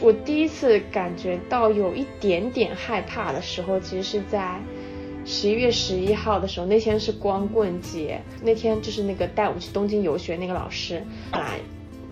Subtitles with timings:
[0.00, 4.58] 我第一次感觉到有一点点害怕的时候，其实是在
[5.24, 11.60] 十一月十一号的时候，那天是光棍节，那天就是那个带我们去东京游学那个老师，本来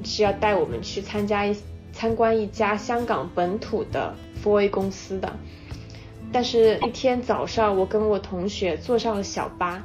[0.04, 1.56] 是要带我们去参加一
[1.92, 4.14] 参观一家香港本土的
[4.44, 5.32] 4A 公司的，
[6.30, 9.82] 但是一天早上我跟我同学坐上了小巴，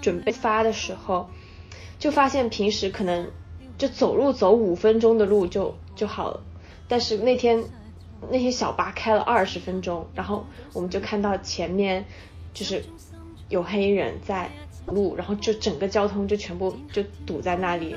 [0.00, 1.28] 准备发的时候，
[1.98, 3.30] 就发现平时可能
[3.78, 6.42] 就走路走五分钟的路就就好了。
[6.88, 7.62] 但是那天，
[8.30, 12.04] 那些小巴开了二十分钟，然后我们就看到前面
[12.52, 12.84] 就是
[13.48, 14.50] 有黑人在
[14.86, 17.94] 路，然后就整个交通就全部就堵在那里。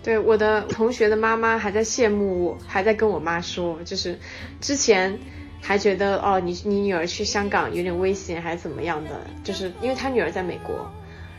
[0.00, 4.18] 对我的同学的妈妈还在羡慕我，还在跟我妈说，就是
[4.58, 5.18] 之前
[5.60, 9.10] 还觉得哦，你你女儿去香港有点危险还是怎么样的，
[9.44, 10.90] 就是因为她女儿在美国，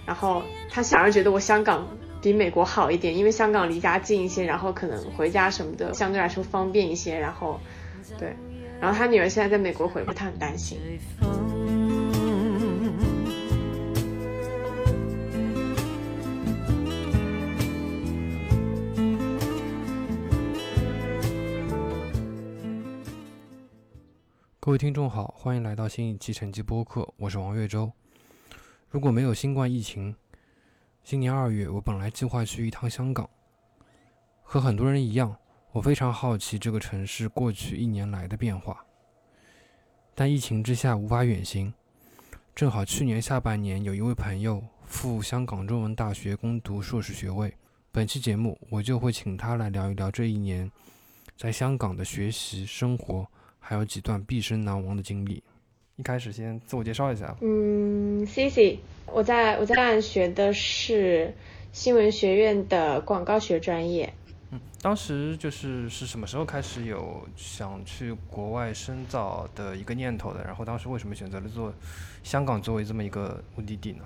[0.05, 1.87] 然后她反而觉得我香港
[2.21, 7.59] 比美国好一点，因为香港离家近一些，然后可能回家什么的相对来说方便一些，然后
[8.19, 8.35] 对，
[8.79, 10.77] 然后她女儿现在在美国回不，她很担心。
[24.69, 27.91] 各位听众好，欢迎来到新一期成绩播客，我是王月洲。
[28.87, 30.15] 如果没有新冠疫情，
[31.03, 33.27] 今年二月我本来计划去一趟香港。
[34.43, 35.35] 和很多人一样，
[35.71, 38.85] 我非常好奇这个城市过去一年来的变化。
[40.13, 41.73] 但疫情之下无法远行，
[42.53, 47.51] 正好去年下半年有一位朋友赴香港中文大学攻读硕士学位，
[47.91, 50.71] 本期节目我就会请他来聊一聊这一年
[51.35, 53.27] 在香港的学习生活。
[53.69, 55.43] 还有几段毕生难忘的经历。
[55.95, 57.37] 一开始先自我介绍一下。
[57.39, 61.31] 嗯，Cici，我在我在大学的是
[61.71, 64.11] 新闻学院的广告学专业。
[64.49, 70.43] 嗯，当时就是是什么时候开始有想去国外深造的一个念头的？
[70.43, 71.71] 然后当时为什么选择了做
[72.23, 74.03] 香港作为这么一个目的地呢？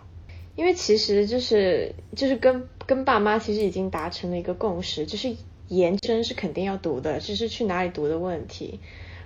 [0.58, 5.34] 因为其实就是就是跟跟爸妈其实已经达成了一个共识，就是
[5.70, 8.82] 研究生是肯定要读的，只是去哪里读的问题。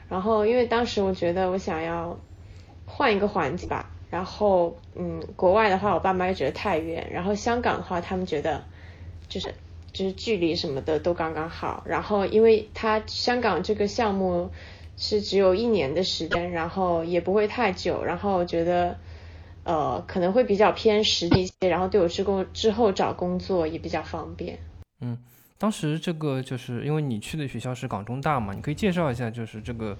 [0.09, 2.17] 然后，因为当时我觉得我想要
[2.85, 8.63] 换一个环境吧，然后，嗯，国外的话，我爸妈又觉得太远，然后香港的话，他们觉得
[9.27, 9.53] 就是
[9.91, 11.83] 就是距离什么的都刚刚好。
[11.85, 14.51] 然后，因为他香港这个项目
[14.95, 18.97] 是只有一年的时间，然后也不会太久，然后我觉得
[19.65, 24.59] 呃可能会比较偏实际一些，然后对我之后之后找工作也比较方便。
[25.01, 25.17] 嗯。
[25.57, 29.97] 当时这个就是因为你去的学校是港中大嘛，你可以介绍一下，就是这个，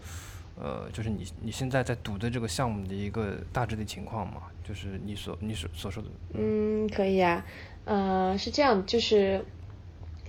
[0.56, 6.10] 呃，就是你你现在在读的这个项目的一个大致的情况嘛，就是你所你所所说的。
[6.34, 7.44] 嗯，可以啊，
[7.86, 9.44] 呃，是这样，就是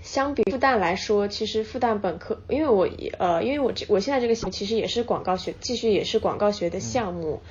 [0.00, 7.43] 相比复旦来说，其实复旦本科，因为我呃，因为我这我现在这个其实也是广告学，继续也是广告学的项目，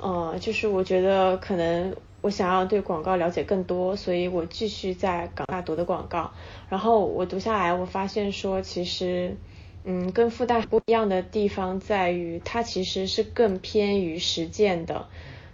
[0.00, 1.94] 呃，就是我觉得可能。
[2.22, 6.32] 我想要对广告了解更多，所以我继续在港大读的广告。
[6.68, 9.36] 然后我读下来，我发现说，其实，
[9.84, 15.06] 嗯，跟复旦不一样的地方在于，它其实是更偏于实践的，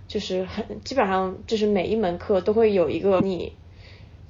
[0.08, 3.52] 就是很基本上就是每一门课都会有一个你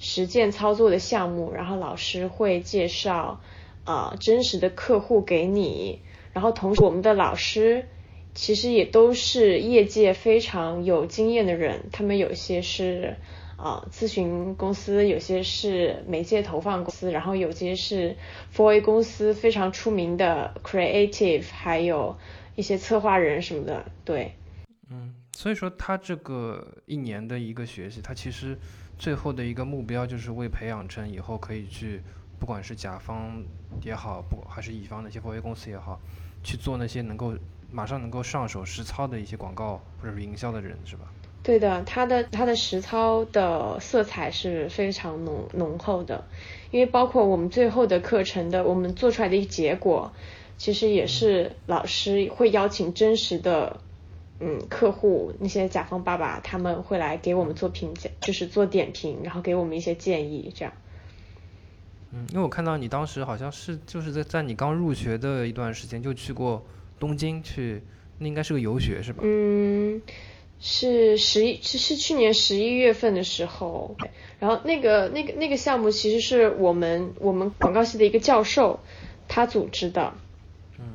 [0.01, 3.41] 实践操作的项目，然后老师会介绍
[3.85, 6.01] 呃真实的客户给你，
[6.33, 7.87] 然后同时我们的老师。
[8.35, 13.15] 其实也都是业界非常有经验的人，他们有些是
[13.57, 18.17] 啊咨询公司，有些是媒介投放公司，然后有些是
[18.55, 22.17] 4A 公司非常出名的 creative，还有
[22.57, 23.85] 一些策划人什么的。
[24.03, 24.33] 对，
[24.91, 28.57] 嗯，所以说他这个一年的一个学习，他其实
[28.99, 32.01] 最后的一个目标就是为培养成以后可以去，
[32.39, 33.43] 不管是甲方
[33.85, 36.01] 也好，不还是乙方那些 4A 公司也好，
[36.43, 37.35] 去做那些能够。
[37.73, 41.05] 马上能够上手实操的一些广告或者是营销的人是吧？
[41.43, 46.25] 对的，他的他的实操的色彩是非常浓浓厚的，
[46.71, 50.13] 因为包括我们最后的课程的我们做出来的一个结果，
[50.57, 53.81] 其实也是老师会邀请真实的
[54.39, 60.73] 嗯客户那些甲方爸爸他们会来给我们做评价，就是做点评，然后给我们一些建议这样。
[62.13, 66.65] 嗯，因为我看到你当时好像是就是在在你刚入学的一段时间就去过。
[67.03, 67.83] 东京去，
[68.19, 69.25] 那应该是个游学是吧？
[69.25, 70.01] 嗯，
[70.61, 73.97] 是十一是是去年十一月份的时候，
[74.39, 78.79] 然后那个那个那个项目其实是我们我们广告系的一个教授
[79.27, 80.15] 他组织的，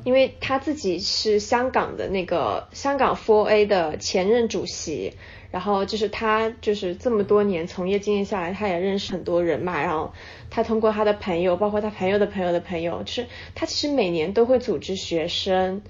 [0.04, 5.14] 因为他自己是香港的那个香港 Four A 的前任主席，
[5.52, 10.14] 然后就是他就是这么多年从业经验下来，他也认识很多人嘛，然后
[10.50, 15.82] 他通过他的朋友，包括他朋友的朋友的朋友，就是他其实每年都会组织学生。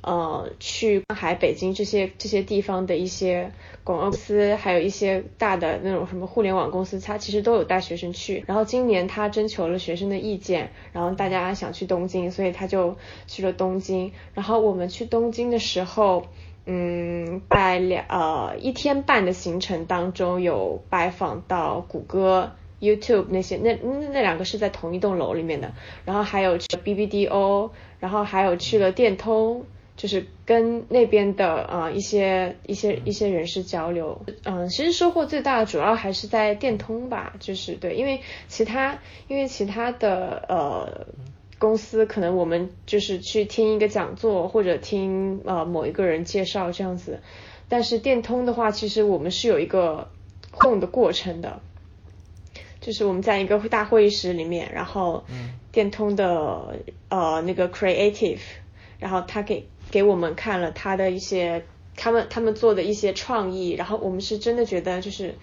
[0.00, 3.50] 呃，去上海、北京这些这些地方的一些
[3.82, 8.44] 广告公司，还有一些大的那种什么互联网公司，他其实都有带学生去。
[8.46, 12.96] 然后今年他征求了学生的意见，然后大家想去东京，所以他就
[13.26, 14.12] 去了东京。
[14.34, 16.26] 然后我们去东京的时候，
[16.66, 23.76] 嗯，在两呃一天半的行程当中，有拜访到谷歌、YouTube 那些，那
[24.12, 25.72] 那两个是在同一栋楼里面的。
[26.04, 29.66] 然后还有去 BBDO，然后还有去了电通。
[29.98, 38.96] 就是跟那边的呃一些一些一些人士交流，嗯，其实收获最大的主要还是在电通吧，就是对，因为其他
[39.26, 41.08] 因为其他的呃
[41.58, 47.18] 公司可能我们就是去听一个讲座或者听呃某一个人介绍这样子，
[47.68, 50.08] 但是电通的话，其实我们是有一个
[50.52, 51.60] 混的过程的，
[52.80, 55.24] 就是我们在一个大会议室里面，然后
[55.72, 56.76] 电通的
[57.08, 58.38] 呃那个 creative，
[59.00, 59.66] 然后他给。
[59.90, 61.64] 给我们看了他的一些，
[61.96, 65.34] 他们他们做的一些创意，然后我们是真的觉得就是，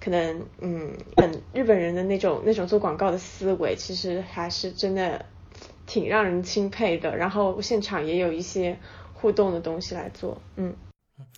[0.00, 0.96] 可能嗯，
[1.52, 5.26] 日本人的那种那种做广告的思维，其实还是真的
[5.86, 7.16] 挺让人钦佩的。
[7.16, 8.78] 然后现场也有一些
[9.12, 10.74] 互动的东西来做，嗯。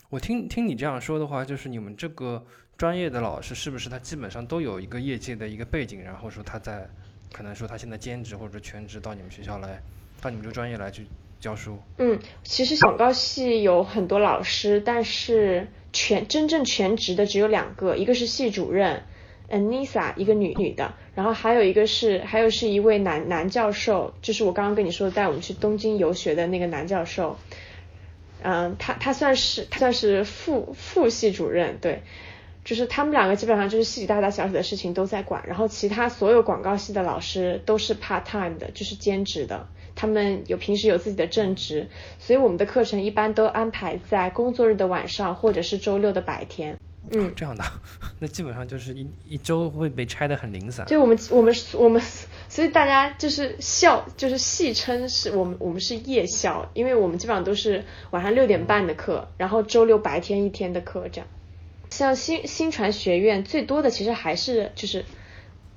[0.08, 2.44] 我听听你这样说的话，就是你们这个
[2.76, 6.88] 专业的老师是不是他基本上都有一个业界的一个背景，然后说他在
[7.32, 9.82] 可能说他现在兼职或者全职到你们学校来，
[10.20, 11.06] 到你们这个专业来去。
[11.42, 19.02] 教书，嗯，其实广告系有很多老师，但是全真正全职的只有两个，一个是系主任
[19.50, 27.36] ，Anisa，一个女女的，然后还有一个是，还有是一位男男教授，就是我刚刚跟你说的带我们去东京游学的那个男教授，
[28.42, 32.02] 嗯，他他算是他算是副副系主任，对，
[32.64, 39.66] 就是他们两个基本上就是系里大大小小的事情都在管，然后其他所有广告系的老师都是 part time 的，就是兼职的。
[39.94, 46.78] 他们有平时有自己的正职，所以我们的课程一般都安排在工作日的晚上或者是周六的白天。
[47.10, 47.64] 嗯，这样的，
[48.20, 50.86] 那基本上就是一一周会被拆得很零散。
[50.86, 52.00] 就我们我们我们，
[52.48, 61.26] 所以大家就是校就是戏称是我们我们是夜校，因为我们基本上都是晚上六点半的课，然后周六白天一天的课这样。
[61.90, 65.04] 像新新传学院最多的其实还是就是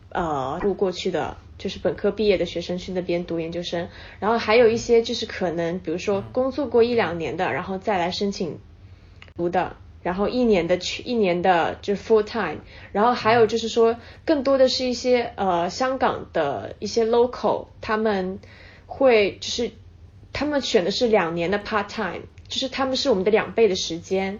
[0.09, 1.37] 呃入过去的。
[1.57, 3.87] 就是本科毕业的学生去那边读研究生，
[4.19, 8.59] 然后还有一些就是可能，比如说工作过一两年的，然后再来申请
[9.35, 12.59] 读的，然后一年的去一年的就 full time，
[12.91, 18.39] 然后还有就是说更多的是一些呃香港的一些 local，他们
[18.85, 19.71] 会就是
[20.33, 24.39] 他们选的是两年的 part time，就是他们是我们的两倍的时间。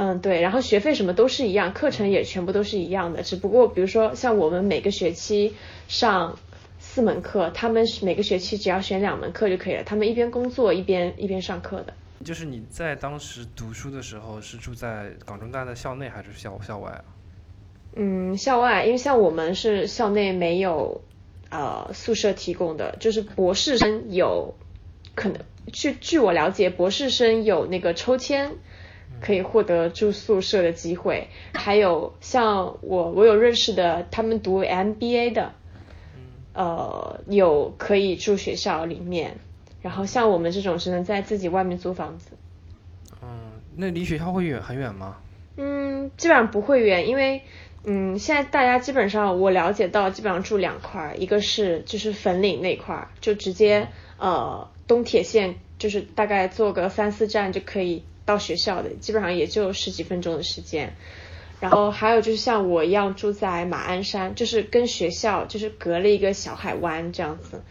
[0.00, 5.56] 嗯，对，然后学费什么都是一样，课程也全部都是一样的，只不过比如说像我们每个学期
[5.88, 6.38] 上
[6.78, 11.92] 四门课，他们每个学期只要选两门课就可以了，他们一边工作一边一边上课的。
[12.24, 17.02] 就是你在当时读书的时候是住在港中大的校内还是校校外啊？
[17.96, 21.02] 嗯，校外，因为像我们是校内没有
[21.50, 24.54] 呃宿舍提供的，就是博士生有
[25.16, 25.40] 可能，
[25.72, 28.52] 据据我了解，博士生有那个抽签。
[29.20, 35.52] 可以获得住宿舍的机会，还有像我，我有认识的，他们读 MBA 的，
[36.52, 39.38] 呃，有可以住学校里面，
[39.82, 42.30] 然后像我们这种只能在自己外面租房子。
[43.22, 43.28] 嗯，
[43.76, 45.16] 那离学校会远很远吗？
[45.56, 47.42] 嗯，基本上不会远，因为
[47.84, 58.04] 嗯，现在大家基本上我了解到，基本上住两块，一个是就是粉岭那块，就直接呃东铁线，就是大概坐个三四站就可以。
[58.28, 60.92] 到学校的基本上也就十几分钟的时间，
[61.60, 67.62] 然后还有就是像我一样住在马鞍山，就是跟学校就是隔了一个小海湾这样子，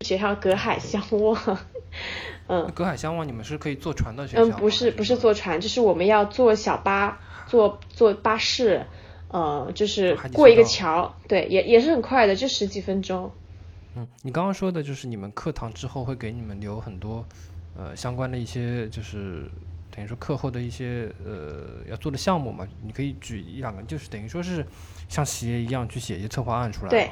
[0.00, 1.58] 学校隔海相望。
[2.48, 4.42] 嗯，隔海相望，你们是可以坐船到学校？
[4.42, 8.84] 嗯，不是不是坐船，就是我们要坐小巴，坐坐巴士，
[9.28, 13.30] 呃，就是过一个桥，对，也也是很快的，就十几分钟。
[13.94, 17.24] 嗯，你刚刚说的就是你们课堂之后会给你们留很多
[17.78, 19.48] 呃相关的一些就是。
[19.94, 24.64] 等于说课后的一些呃要做的项目嘛，你可以举一两个，就是等于说是
[25.08, 26.90] 像企业一样去写一些策划案出来。
[26.90, 27.10] 对，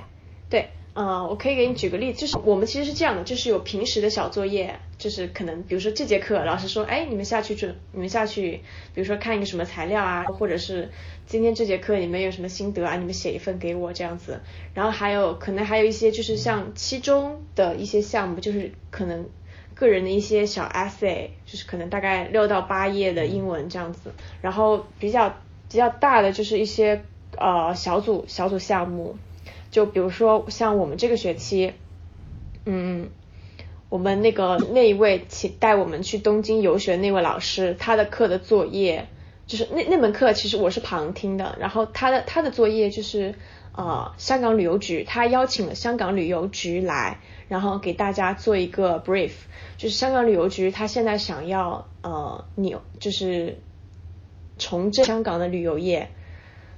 [0.49, 8.63] 对，呃，我可以给你举个例子，就是我们其实是这样的，就是有平时的小作业，就是可能比如说这节课老师说，哎，你们下去准，你们下去，
[8.95, 10.91] 比如说看一个什么材料啊，或者是
[11.27, 14.41] 今天这节课你们有什么心得啊，你们写一份给我这样子。
[14.75, 19.29] 然后还有可能还有一些就是像期中的一些项目，就是可能
[19.81, 24.13] 个人的一些小 essay，就是可能大概六到八页的英文这样子。
[24.43, 25.35] 然后比较
[25.71, 27.03] 比较大的就是一些
[27.39, 29.17] 呃小组小组项目，
[29.71, 31.73] 就比如说像我们这个学期，
[32.67, 33.09] 嗯。
[33.89, 39.09] 我们那个那一位请带我们去东京游学那位老师，他的课的作业
[39.49, 41.57] 就是那那门课，其实我是旁听的。
[41.59, 43.35] 然后他的他的作业就是
[43.73, 49.33] 呃香港旅游局，他邀请了香港旅游局来，然后给大家做一个 brief，
[49.77, 53.59] 就是香港旅游局他现在想要呃扭就是
[54.59, 56.11] 重振香港的旅游业，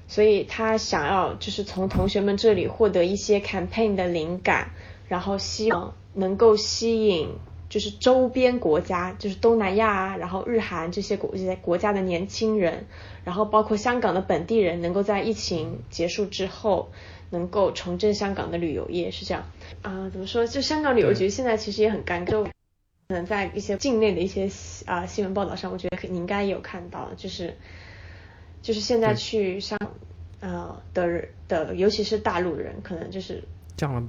[0.06, 4.70] 所以他想要就是从同学们这里获得一些 campaign 的灵感，
[5.08, 5.94] 然后希望。
[6.14, 7.30] 能够吸引
[7.70, 12.86] 就是周边国家，就是东南亚啊，然后日韩这些国这些国家的年轻人，
[13.24, 16.90] 然后包括香港的本地人，能够在疫情结束之后，
[17.30, 19.44] 能够重振香港的旅游业，是这样
[19.82, 20.08] 啊？
[20.10, 20.46] 怎么说？
[20.46, 22.44] 就香港旅游局现在其实也很尴尬，
[23.08, 24.50] 可能在一些境内的一些
[24.86, 27.56] 啊新闻报道上，我觉得你应该有看到，就是
[28.60, 29.78] 就是现在去香
[30.40, 33.44] 呃的的，尤其是大陆人，可能就是
[33.76, 34.02] 降了。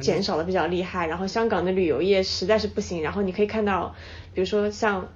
[0.00, 3.02] 减少的比较厉害，然后香港的旅游业实在是不行。
[3.02, 3.96] 然后你可以看到，
[4.32, 5.08] 比如说像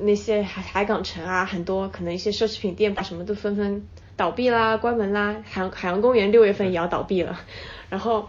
[0.00, 5.42] 那些海海港城啊，很多可能一些奢侈品店什么都纷纷倒闭啦、关门啦。
[5.44, 7.40] 海海洋公园六月份也要倒闭了。
[7.88, 8.28] 然后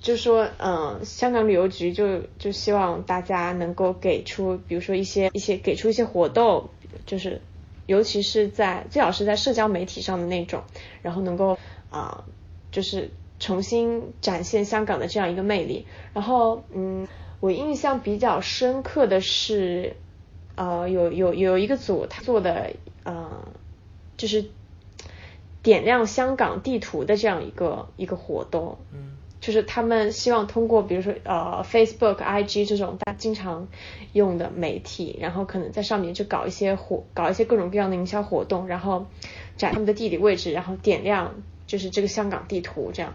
[0.00, 6.68] 就说，嗯，香港旅游局就就希望大家能够给出，比如说一些一些给出一些活动，
[7.06, 7.40] 就是
[7.86, 10.62] 尤其是在最好是在社交媒体上的那种，
[11.02, 11.58] 然后能够
[11.90, 12.24] 啊，
[12.70, 13.10] 就是。
[13.40, 15.86] 重新展现香港的这样一个魅力。
[16.14, 17.06] 然后，嗯，
[17.40, 19.96] 我印象比较深刻的是，
[20.56, 22.72] 呃，有有有一个组他做的，
[23.04, 23.30] 呃，
[24.16, 24.44] 就是
[25.62, 28.78] 点亮香港地图的这样一个一个活动。
[28.92, 29.16] 嗯。
[29.40, 33.68] 就是他们希望通过，比如说呃，Facebook、IG 这种大家经常
[34.14, 39.06] 用的媒体，然后可能在上面就搞一些活，搞一些各种各样的营销活动，然后
[39.56, 41.34] 展他们的地理位置，然后点亮。
[41.66, 43.14] 就是这个香港地图这样，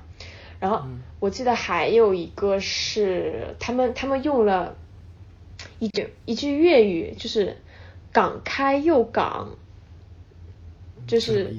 [0.60, 0.82] 然后
[1.20, 4.76] 我记得还有一个是他们他们用了
[5.80, 7.58] 一句一句粤语，就是
[8.12, 9.58] 港开又港，
[11.08, 11.56] 就是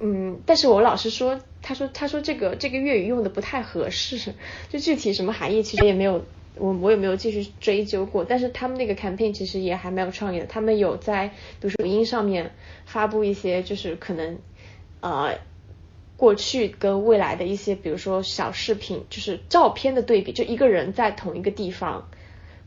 [0.00, 4.34] 嗯，但是我老师说，他说他说这个这个粤语用的不太合适，
[4.70, 6.24] 就具体什么含义其实也没有，
[6.56, 12.52] 我我也没有继续追究过，但是他们那个 campaign 其实也还蛮有创意的，他们有在比如说抖音上面
[12.86, 14.38] 发布一些就是可能
[15.00, 15.38] 呃。
[16.16, 22.08] 过去跟未来的一些，比如说小视频，就是照片的对比，就一个人在同一个地方，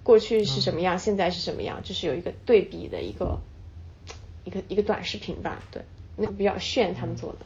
[0.04, 3.40] 过去是什么样，现在是什么样，就是有一个对比的一个
[4.44, 5.82] 一个一个短视频吧，对，
[6.16, 7.38] 那个比较炫，他们做的。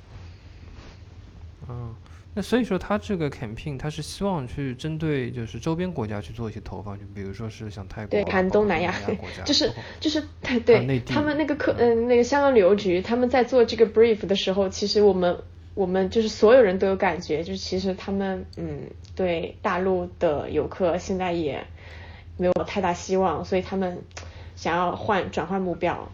[1.67, 1.93] 嗯，
[2.33, 10.23] 那所以说他这个 campaign，他是希望去针对就是周边国家去做一些投放，就比如说是像泰国、对，韩东南亚国家， 就是就是
[10.65, 15.37] 对，他们那个客嗯那个香港旅游局他们在做这个 brief 的时候，其实我们。
[15.75, 18.83] 我们就是所有人都有感觉，就是其实他们嗯
[19.13, 21.67] 对大陆的游客现在也
[22.37, 24.01] 没有太大希望，所以他们
[24.55, 26.09] 想要换转换目标，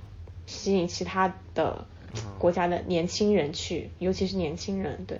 [0.45, 1.85] 吸引其他的
[2.37, 5.03] 国家的年轻人去，尤其是年轻人。
[5.05, 5.19] 对，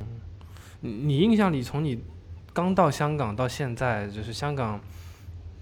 [0.81, 2.01] 你印象里从你
[2.53, 4.79] 刚到香港到现在，就是香港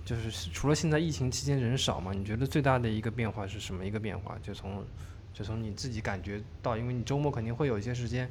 [0.06, 4.38] 就是除了现在疫情期间人少嘛，你觉得最大的一个变化是什么一个变化？
[4.42, 4.84] 就从
[5.34, 8.30] 就从你自己感觉到，因为你周末肯定会有一些时间。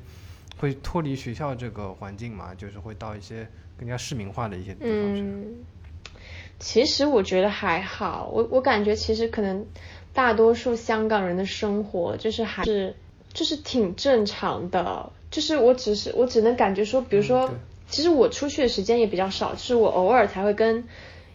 [0.57, 2.53] 会脱离学校这个环境嘛？
[2.53, 3.49] 就是会到一些
[3.79, 5.21] 更加市民化的一些地方去。
[5.21, 5.55] 嗯，
[6.59, 9.67] 其实我觉得还好，我我感觉其实可能
[10.13, 12.95] 大多数香港人的生活就是还是
[13.33, 15.13] 就是挺正常的。
[15.31, 17.51] 就是我只是我只能感觉说，比如说，
[17.89, 20.85] 其实我出去的时间也比较少，就是我偶尔才会跟，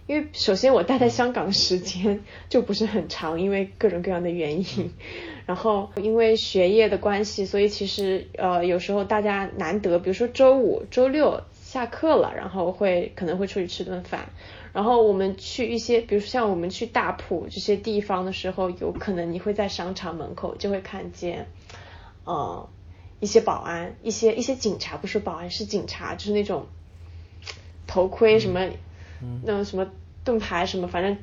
[0.08, 4.92] 因为首先我待在香港的时间 就不是很长，因为各种各样的原因。
[5.46, 11.42] 然后因为学业的关系，所以其实呃有时候大家难得，比如说周五、周六
[11.74, 14.30] 下课了，然后会可能会出去吃顿饭。
[14.74, 21.48] 然后我们去一些，比如说像我们去大埔这些地方的时候，有可能你会在商场门口就会看见，
[22.26, 22.70] 呃
[23.20, 26.68] 一些保安、一些一些警察，不是保安是警察，就是那种
[27.88, 28.70] 头盔什么，
[29.44, 29.88] 那种什么
[30.24, 31.18] 盾牌什么，反正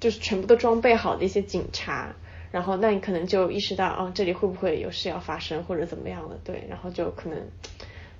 [0.00, 2.14] 就是全部都装备好的一些警察。
[2.50, 6.38] 然后，那你可能就意识到，啊，这里会不会有事要发生，或者怎么样的？
[6.44, 7.38] 对，然后就可能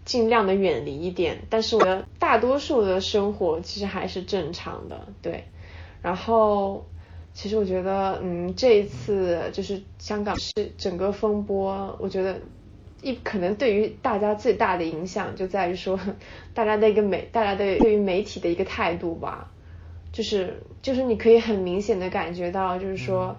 [0.05, 1.43] 尽量的远离一点。
[1.51, 5.45] 但是我的大多数的生活其实还是正常的，对。
[6.03, 6.87] 然后
[7.33, 12.41] 其实我觉得，嗯，这一次就是香港是整个风波，我觉得
[13.01, 15.99] 一可能对于大家最大的影响就在于说，
[16.55, 19.51] 大家的一个媒，大家的对于媒体的一个态度吧，
[20.13, 23.37] 就是就是你可以很明显的感觉到，就是说，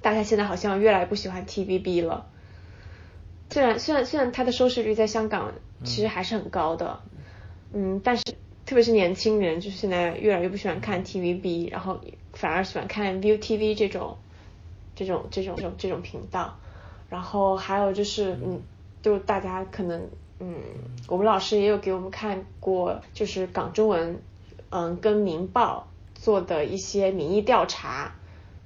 [0.00, 2.26] 大家现在好像越来越不喜欢 TVB 了。
[3.50, 5.52] 虽然虽然虽然它的收视率在香港
[5.84, 7.00] 其实还是很高的，
[7.72, 8.22] 嗯，但是
[8.64, 12.00] 特别是年轻人，就是现在越来越不喜欢看 TVB，然后
[12.32, 14.16] 反而喜欢看 ViuTV 这种
[14.94, 16.56] 这种这种这种这种频道。
[17.08, 18.62] 然后还有就是，嗯，
[19.02, 20.08] 就大家可能，
[20.40, 20.54] 嗯，
[21.08, 24.20] 我们老师也有给我们看过，就是港中文，
[24.70, 28.14] 嗯，跟明报做的一些民意调查，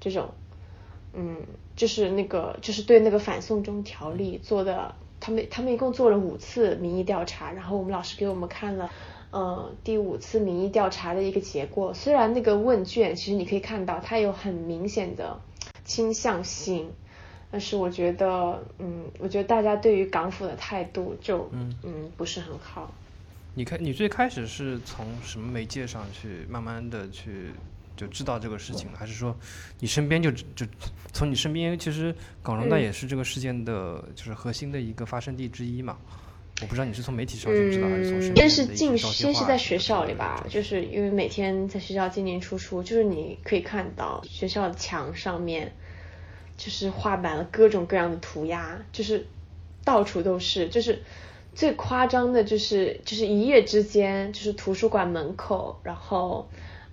[0.00, 0.30] 这种，
[1.12, 1.36] 嗯。
[1.76, 4.94] 就是那个，就是对那个反送中条例做的，
[5.30, 8.90] 他们他们一共做了五次民意调查，然后我们老师给我们看了，
[9.30, 11.94] 嗯，第五次民意调查的一个结果。
[11.94, 15.40] 虽然那个问卷其实你可以看到它有很明显的
[15.84, 16.90] 倾向性，
[17.52, 22.92] 但是我觉得，嗯，我觉得大家对于港府的态度就，嗯嗯，不是很好。
[23.54, 27.50] 你开，你最开始是从什么媒介上去慢慢的去？
[28.00, 29.36] 就知道这个事情了，还是说
[29.80, 30.64] 你身边就就
[31.12, 35.98] 从你身边，其实港容大也是这个事件的，就是核心的一个发生地之一嘛。
[36.62, 45.74] 我不知道你是从媒体上知道，还是从身边先是进，先是在学校里吧，就是因为每天在学校进进出出，就是你可以看到学校的墙上面
[46.56, 49.26] 就是画满了各种各样的涂鸦，就是
[49.84, 51.02] 到处都是，就是
[51.54, 56.48] 最夸张的就是就是一夜之间，就是图书馆门口，然后。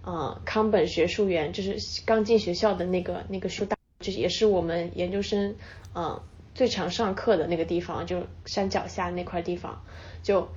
[0.10, 5.56] 嗯，康本学术园就是刚进学校的那个那个书大，就是也是我们研究生
[5.94, 6.22] 嗯
[6.56, 9.82] 最常上课的那个地方，就山脚下那块地方，
[10.24, 10.48] 就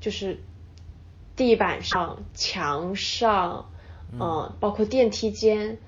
[0.00, 0.40] 就是
[1.36, 3.70] 地板上、墙上，
[4.10, 5.78] 嗯，包括电梯间，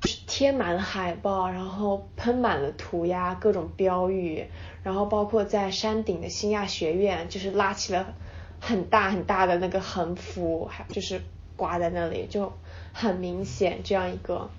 [0.00, 4.44] 就是贴满了海报，然后喷满了涂鸦，各种标语，
[4.82, 8.16] 然后包括在山顶的新亚学院，就是拉起了
[8.58, 11.22] 很大很大的那个横幅，还就是。
[11.56, 12.52] 挂在那里就
[12.92, 14.50] 很明显，这样一个，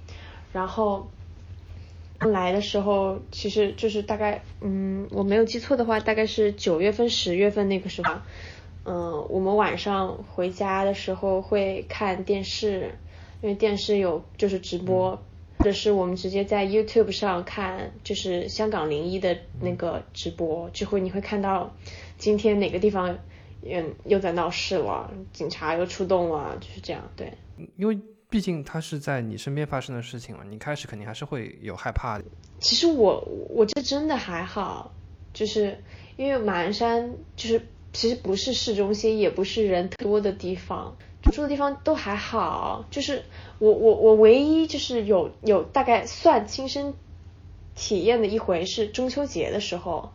[0.52, 1.08] 然后
[2.20, 8.16] 来的时候其实就是大概，嗯，我没有记错的话，大概是九月份、十月份那个时候，
[8.86, 12.96] 嗯，我们晚上回家的时候会看电视，
[13.42, 15.20] 因为电视有就是直播，
[15.60, 21.72] 或者是我们直接在 YouTube 上看，就是香港零一的那个直播，就会你会看到
[22.18, 23.20] 今天哪个地方。
[23.64, 27.02] 嗯，又在闹事了，警察又出动了，就是这样。
[27.16, 27.34] 对，
[27.76, 32.26] 因为毕竟他是在你身边发生的事情嘛，你开始肯定还是会有害怕的。
[32.60, 34.94] 其实我我这真的还好，
[35.34, 35.84] 就是
[36.16, 37.62] 因为马鞍山就是
[37.94, 40.96] 其实不是市中心，也不是人多的地方，
[41.32, 42.86] 住的地方都还好。
[42.92, 43.24] 就是
[43.60, 46.94] 我我我唯一就是有有大概算亲身
[47.76, 50.14] 体验的一回是中秋节的时候。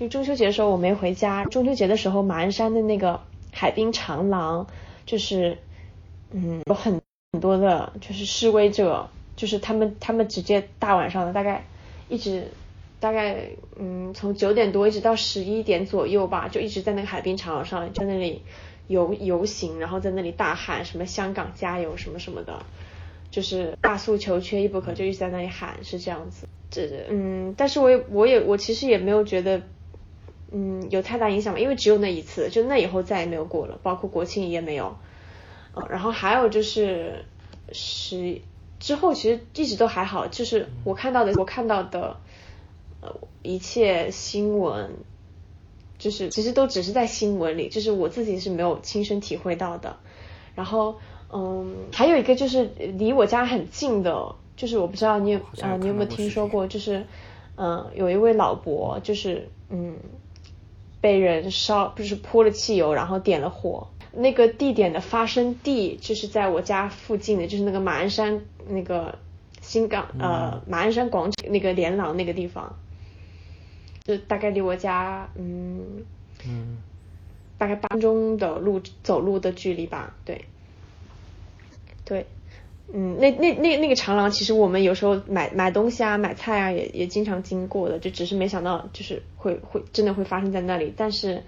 [0.00, 1.44] 就中秋节的时候我没回家。
[1.44, 3.20] 中秋节的时候，马鞍山的那个
[3.52, 4.66] 海滨长廊，
[5.04, 5.58] 就是
[6.30, 11.66] 嗯有很很多的，就是示威者，就是他们他们直接大晚上的，大概
[12.08, 12.44] 一直
[12.98, 18.40] 大概嗯从九点多一直到十一点左右吧，就一直在那个海滨长廊上在那里
[18.88, 22.64] 游游行，然后在那里大喊什么香港加油什么什么的，
[23.30, 26.48] 就是大诉求缺一不可，就一直在那里喊是这样子。
[26.70, 29.60] 这嗯，但是我也我也我其实也没有觉得。
[30.52, 31.60] 嗯，有太大影响吗？
[31.60, 34.96] 因为只有那一次，就那以后再也没有过了，包括国庆也没有。
[35.72, 37.24] 呃，然后还有就是
[37.70, 38.40] 十
[38.80, 42.16] 之后其实一直都还好，就是我看到的我看到的
[43.00, 44.90] 呃一切新闻，
[45.98, 49.98] 就是其实都只是在新闻里，就是我自己是没有亲身体会到的。
[50.56, 50.96] 然后
[51.32, 57.06] 嗯，还有一个就是离我家很近的，就是我不知道你有啊你有没有听说过，就是
[57.54, 59.96] 嗯有一位老伯，就是嗯。
[61.00, 63.88] 被人烧，不是泼了汽油，然后点了火。
[64.12, 69.18] 那个地点的发生地就是在我家附近的，就是那个马鞍山那个
[69.60, 72.76] 新港呃马鞍山广场那个连廊那个地方，
[74.04, 76.04] 就大概离我家嗯
[76.44, 76.78] 嗯
[77.56, 80.44] 大概八分钟的路走路的距离吧，对
[82.04, 82.26] 对。
[82.92, 90.92] 嗯，那那那那个长廊，其实我们有时候买买东西啊，买菜啊，也也经常经过的，就只是没想到，就是会会真的会发生在那里。
[90.96, 91.44] 但是，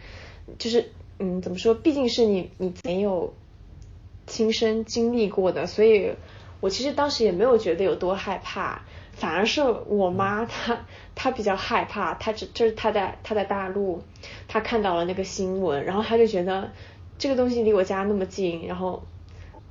[0.56, 3.34] 就是嗯，怎么说，毕竟是你你没有
[4.28, 6.12] 亲身经历过的，所以
[6.60, 14.00] 我其实当时也没有觉得有多害怕，反而是我妈她她比较害怕，她只就是她在她在大陆，
[14.46, 16.70] 她看到了那个新闻，然后她就觉得
[17.18, 19.02] 这个东西离我家那么近，然后。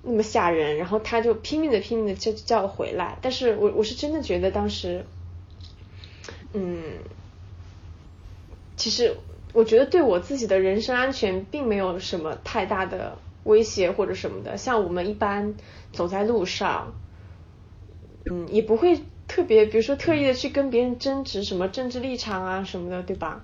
[0.03, 5.05] 那么吓人，然后他就拼命的拼命的叫叫我回来，但是我我是真的觉得当时，
[6.53, 6.81] 嗯，
[8.75, 9.15] 其实
[9.53, 15.53] 我觉得对我自己的人身安全并没有什么太大的威胁或者什么的，像我们一般
[15.93, 16.95] 走在路上，
[18.25, 23.43] 嗯，也不会特别，比如说特意的去跟别人争执什么政治立场啊什么的，对吧？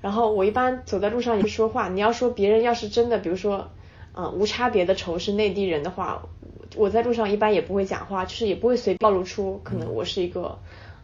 [0.00, 3.72] 然后我一般走在路上也不说话，你要说别人要是真的，比如说。
[4.16, 6.26] 嗯，无差别的仇视内地人的话，
[6.74, 10.58] 我在路上一般也不会讲话，就是也不会随暴露出可能我是一个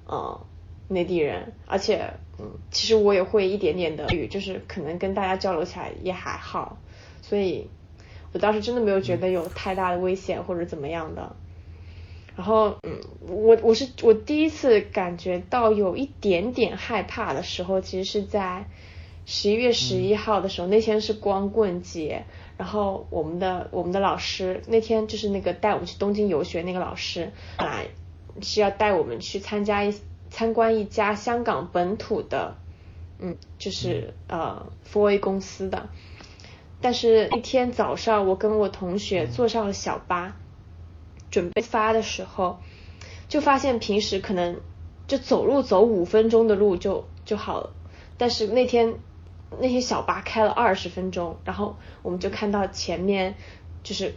[0.06, 0.40] 呃
[0.88, 6.78] 内地人，而且嗯，其实我也会一点点的语，就是可能跟大家交流起来也还好，
[7.20, 7.68] 所以
[8.32, 11.36] 我当时真的没有觉得有太大的危险或者怎么样的。
[12.34, 18.64] 然后嗯，我我是我第一次感觉到有一点点害怕的时候，其实是在
[19.24, 22.24] 十一月十一号的时候，那天是光棍节。
[22.58, 27.88] 然后我们的我们的老师那天就是那个带我们去东京游学那个老师，本来
[28.40, 29.92] 是要带我们去参加一
[30.30, 32.56] 参观一家香港本土的，
[33.18, 35.88] 嗯，就是呃 f o A 公司的。
[36.80, 40.36] 但是那天早上我跟我同学坐上了小巴，
[41.30, 42.60] 准备发的时候，
[43.28, 44.60] 就发现平时可能
[45.08, 47.72] 就走路走五分钟的路就就好了，
[48.18, 48.94] 但是那天。
[49.60, 53.34] 那些小巴开了二十分钟，然后我们就看到前面
[53.82, 54.14] 就是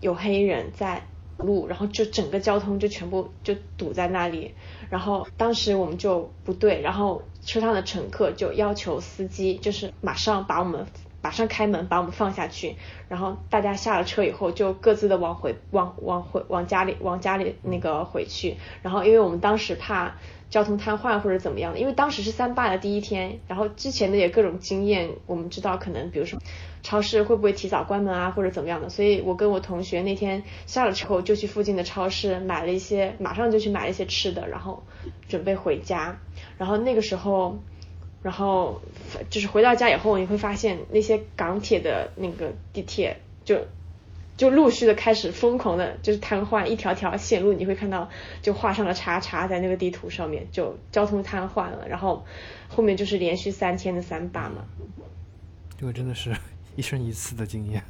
[0.00, 1.06] 有黑人在
[1.36, 4.54] 路，然后就整个交通就全部就堵在那里。
[4.90, 10.86] 然后当时我们就不对，然后车上的乘客就要求司机就是马上把我们
[11.24, 12.76] 马上开门把我们放下去。
[13.08, 18.56] 然后大家下了车以后就各自的往回往往回往家里往家里那个回去。
[18.82, 20.14] 然后因为我们当时怕。
[20.50, 21.80] 交通瘫痪或者怎么样的？
[21.80, 26.38] 因为当时是三罢的第一天，然后之前的也各种经验，我们知道可能比如说
[26.80, 28.88] 超市会不会提早关门啊，或者怎么样的。
[28.88, 34.84] 所以我跟我同学那天下了车后就去附近的超市买了一些，马上就去买了一些吃的，然后
[35.28, 36.20] 准备回家。
[36.56, 37.58] 然后那个时候，
[38.24, 38.80] 然后
[39.30, 43.64] 就是回到家以后，你会发现那些港铁的那个地铁就。
[44.36, 48.10] 就陆续的开始疯狂的，就是瘫痪一条条线路，你会看到
[48.42, 51.86] 就画上了叉叉在那个地图上面，就交通瘫痪了。
[51.88, 52.26] 然后
[52.66, 54.64] 后面就是连续三天的三罢嘛。
[55.78, 56.36] 这个真的是
[56.74, 57.80] 一生一次的经验。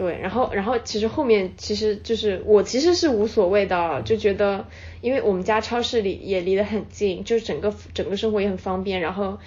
[0.00, 4.66] 对，然后然后其实后面其实就是我其实是无所谓的，就觉得
[5.02, 9.38] 因为我们家超市里也离得很近，就是整个整个生活也很方便，然后。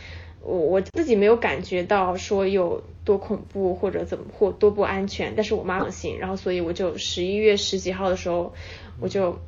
[0.46, 8.54] 我我自己没有感觉到说有多恐怖或者怎么或多不安全，但是我妈放心，然后所以我就十一月十几号的时候，
[9.00, 9.40] 我就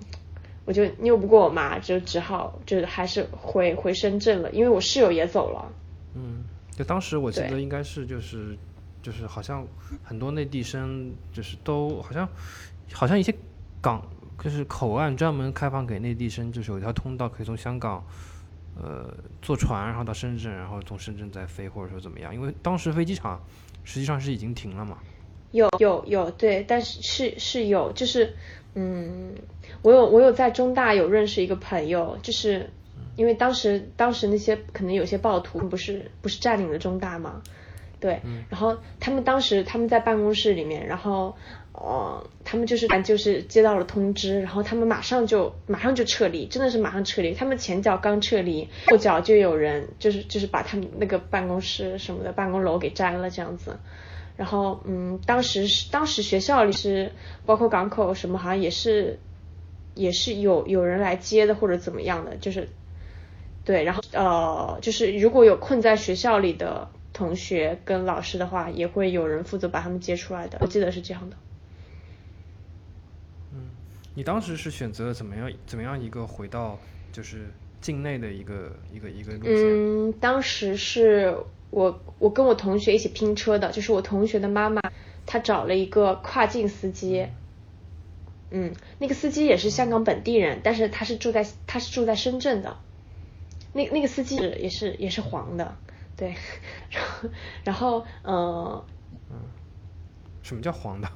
[0.64, 5.70] 我就拗不过我妈，就只好就还是回回深圳了，因为我室友也走了。
[6.16, 6.46] 嗯，
[6.78, 8.58] 就当时我记得应该是就是
[9.06, 9.66] 就是好像
[10.04, 12.28] 很多内地生就是都好像
[12.92, 13.32] 好像一些
[13.82, 14.02] 港
[14.44, 18.04] 就是口岸专门开放给内地生，就是有一条通道可以从香港。
[18.78, 19.10] 呃，
[19.42, 22.36] 坐船然后到深圳，然后从深圳再飞，或者说怎么样？
[22.36, 23.42] 因为当时飞机场
[23.86, 24.98] 实际上是已经停了嘛。
[25.52, 28.36] 有有有，对，但是是是有，就是
[28.74, 29.34] 嗯，
[29.82, 32.70] 我有我有在中大有认识一个朋友，就是
[33.16, 37.42] 因为当时当时那些可能有些暴徒不是不是占领了中大嘛，
[38.06, 41.36] 对，然后他们当时他们在办公室里面，然后。
[41.78, 47.34] 哦，他们就是就是接到了通知，然后他们马上就马上就撤离，真的是马上撤离。
[47.34, 53.78] 他们前脚刚撤离，后脚就有人就是就是把他们那个办公室什么的办公楼给占了这样子。
[54.38, 57.12] 然后嗯，当时是当时学校里是
[57.46, 59.20] 包括港口什么好像也是
[59.96, 62.70] 也是有有人来接的或者怎么样的，就是
[63.66, 71.38] 对，然后呃就是如果有困在学校里的同学跟老师的话，也会有人负责把他们接出来的，我记得是这样的。
[73.54, 73.62] 嗯
[74.14, 76.78] 你当时是选择怎么样怎么样一个回到
[77.14, 77.48] 就是
[77.80, 79.56] 境内的一个一个一个路线？
[79.56, 81.38] 嗯，当时是
[81.70, 84.82] 我我跟我同学一起拼车的，就是我同学的妈妈，
[85.26, 87.28] 她找了一个跨境司机。
[88.52, 92.78] 嗯，那个司机也是香港本地人，但是他是住在他是住在深圳的。
[93.74, 95.76] 那那个司机也是也是黄的，
[96.18, 96.36] 对。
[96.92, 97.30] 然后
[97.64, 98.86] 然后呃
[99.30, 99.38] 嗯，
[100.42, 101.10] 什么叫黄的？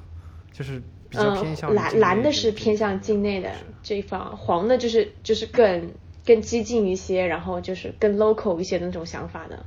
[0.52, 3.50] 就是比较偏向，蓝蓝的是偏向境内的
[3.82, 5.92] 这一方，黄的就是就是更
[6.26, 9.64] 更激进一些，然后就是更 local 一些那种想法的。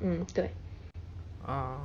[0.00, 0.50] 嗯，对。
[1.44, 1.80] 啊，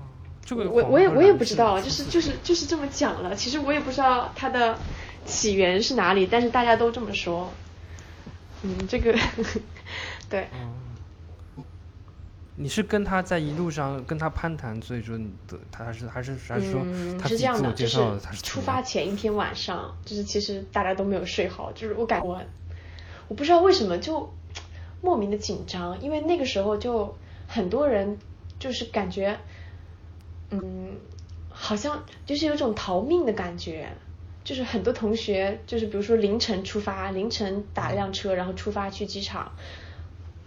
[0.45, 3.35] 这个我我也我也不知道，就是就是就是这么讲了。
[3.35, 4.77] 其实我也不知道它的
[5.25, 7.51] 起源是哪里，但是大家都这么说。
[8.63, 9.13] 嗯，这个
[10.29, 10.47] 对。
[12.61, 16.81] 你是跟他在一路上跟他攀谈，所以说你的他还是还是还是说
[17.17, 17.97] 他是这样的，就是
[18.43, 22.41] 出发前一天晚上，就是其实大家都没有睡好，就是我感我
[23.29, 24.29] 我不知道为什么就
[25.01, 27.15] 莫名的紧张，因为那个时候就
[27.47, 28.17] 很多人
[28.59, 29.39] 就是感觉
[30.49, 30.97] 嗯
[31.49, 33.87] 好像就是有种逃命的感觉，
[34.43, 39.53] 就是很多同学就是比如说凌晨出发，凌晨打一辆车然后出发去机场。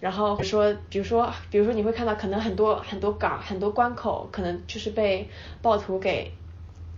[0.03, 5.29] 然后说，比如说，比如说你会看到，可能很多很多港、很多关口，可能就是被
[5.61, 6.33] 暴徒给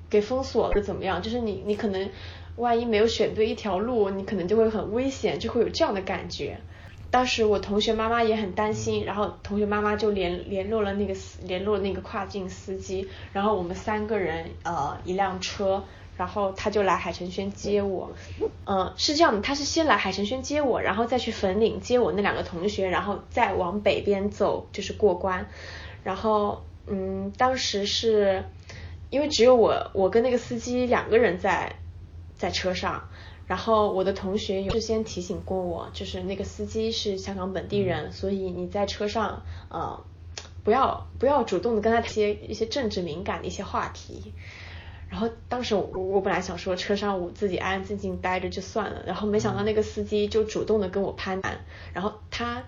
[0.10, 1.22] 给封锁了，怎么样？
[1.22, 2.10] 就是你你可能
[2.56, 6.58] 万一没有选对一条路，你可能就会很危险，就会有这样的感觉。
[7.12, 11.14] 当时我同学妈妈也很担心，然后同学妈妈就联联络了那个
[11.44, 15.84] 联络那个跨境司机，然后我们三个人呃一辆车。
[16.18, 18.12] 然后他就来海城轩接我，
[18.66, 25.48] 嗯，是这样的，他是先来海城轩接我，然后再去粉岭接我那两个同学，然后再往北边走，就是过关。
[26.04, 28.46] 然后，嗯，当时是
[29.10, 31.76] 因为只有我，我跟那个司机两个人在
[32.38, 33.10] 在车上，
[33.48, 40.00] 然后我的同学有事先提醒过我，就是那个司机是香港本地人，所以你在车上，呃，
[40.64, 44.34] 不要不要主动的跟他提一些政治敏感的一些话题。
[45.08, 51.60] 然后当时我我本来想说车上我自己安安静静待着就算了，然后没想到那个司机就主动的跟我攀谈，
[51.94, 52.64] 然后他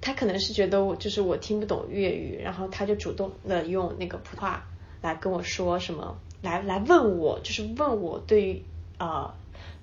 [0.00, 4.64] 他可能是觉得我就是我听不懂粤语，然后他就主动的用那个普通话
[5.02, 8.64] 来跟我说什么，来来问我就是问我对于
[8.98, 9.34] 呃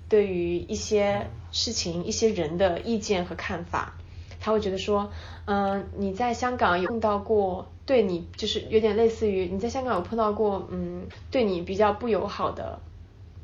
[0.08, 3.94] 对于一些事情一些人的意见和看法，
[4.40, 5.12] 他会觉得说
[5.44, 7.70] 嗯你在香港有碰到过。
[7.90, 12.78] 对你就是有点类似于你在香港有碰到过嗯对你比较不友好的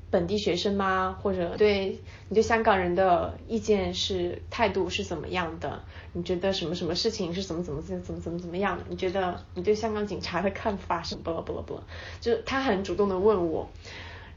[0.09, 1.19] 本地学生吗？
[1.21, 5.83] 或者对你对香港人的意见是态度是怎么样的？
[6.13, 8.85] 你觉得什么什么事情是怎么怎么怎么怎么怎么怎么样的？
[8.89, 11.81] 你觉得你对香港警察的看法是不不不，
[12.21, 13.69] 就是他很主动的问我，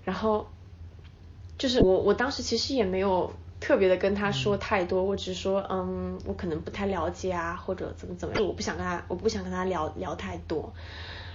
[0.04, 0.48] 然后
[1.60, 3.32] 就是我我当时其实也没有。
[3.60, 10.74] 特别的跟他说太多，我只是说，嗯，我可能不太了解啊，或者怎么怎么样，我不想跟他，我不想跟他聊聊太多。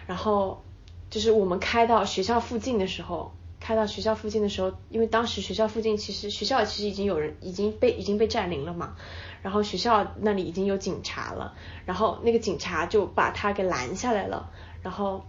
[0.06, 0.62] 然后
[1.10, 8.96] 就是我们开到学校附近的时候，开到学校附近的时候，因为当时学校附近其实学校其实已经有人已经被已经被占领了嘛，
[9.42, 14.50] 然后学校那里已经有警察了，然后那个警察就把他给拦下来了，
[14.82, 15.24] 然后，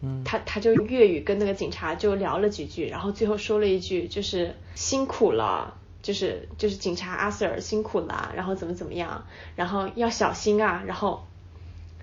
[0.00, 5.78] 嗯，他他就粤语跟那个警察就聊了几句，然后最后说了一句就是辛苦了。
[6.04, 9.24] 就是就是警察阿 Sir 辛苦了，然后怎么怎么样，
[9.56, 11.26] 然后要小心啊，然后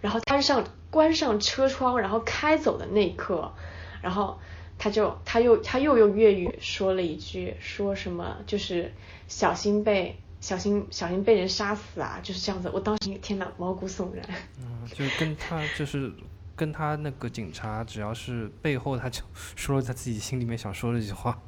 [0.01, 3.53] 然后关上关上车窗，然后开走的那一刻，
[4.01, 4.39] 然后
[4.79, 8.91] 他就他又他又用粤语说了一句，说什么就是
[9.27, 12.71] 小心被小心小心被人杀死啊，就是这样子。
[12.73, 14.25] 我当时天呐，毛骨悚然。
[14.57, 16.11] 嗯，就跟他就是
[16.61, 19.23] 跟他那个警察，只要是背后他就
[19.55, 21.41] 说了他自己心里面想说的一句话。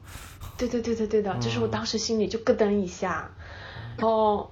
[0.57, 3.29] 对对对对对的，就是我当时心里就咯噔一下，
[3.95, 4.51] 然后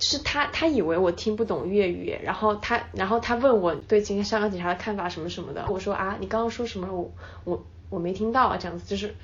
[0.00, 6.90] 是他他以为我听不懂粤语，然后他然后他问我对今天香港警察的看法什么什么的，我说啊你刚刚说什么？
[6.90, 7.12] 我
[7.44, 9.14] 我我没听到啊这样子，就是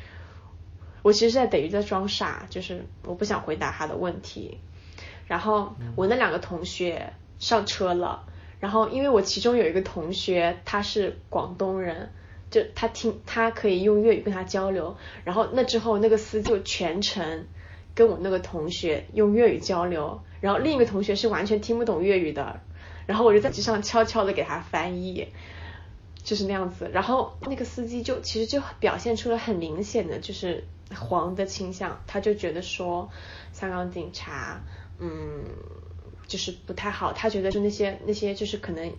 [1.00, 4.58] 我其实在等于在装傻，就是我不想回答他的问题，
[5.26, 8.26] 然后我那两个同学上车了，
[8.62, 12.12] 然后因为我其中有一个同学他是广东人。
[12.52, 14.94] 就他听，他可以用粤语跟他交流，
[15.24, 17.46] 然后那之后那个司机就全程
[17.94, 22.60] 跟我那个同学用粤语交流，然后另一个同学是完全听不懂粤语的，
[23.06, 25.28] 然后我就在机上悄悄的给他翻译，
[26.22, 33.08] 就是那样子，然后那个司机就其实就表现出了很明显的就是黄的倾向，他就觉得说
[33.54, 34.62] 香港警察
[34.98, 35.42] 嗯
[36.32, 38.90] 就是不太好，他觉得就那些那些就是可能。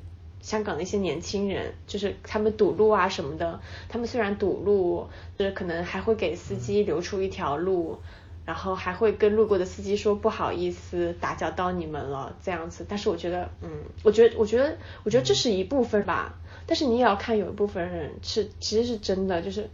[0.44, 8.00] 香港的一些年轻人，就是他们堵路啊什么的，他们虽然堵路，就是可能还会给司机留出一条路，
[8.44, 12.86] 然后还会跟路过的司机说不好意思打搅到你们了这样子。
[12.90, 13.70] 但是我觉得，嗯，
[14.04, 16.38] 我觉得，我觉得，我觉得这是一部分吧。
[16.68, 19.70] 但是你也要看有一部分人是其实是真的，就是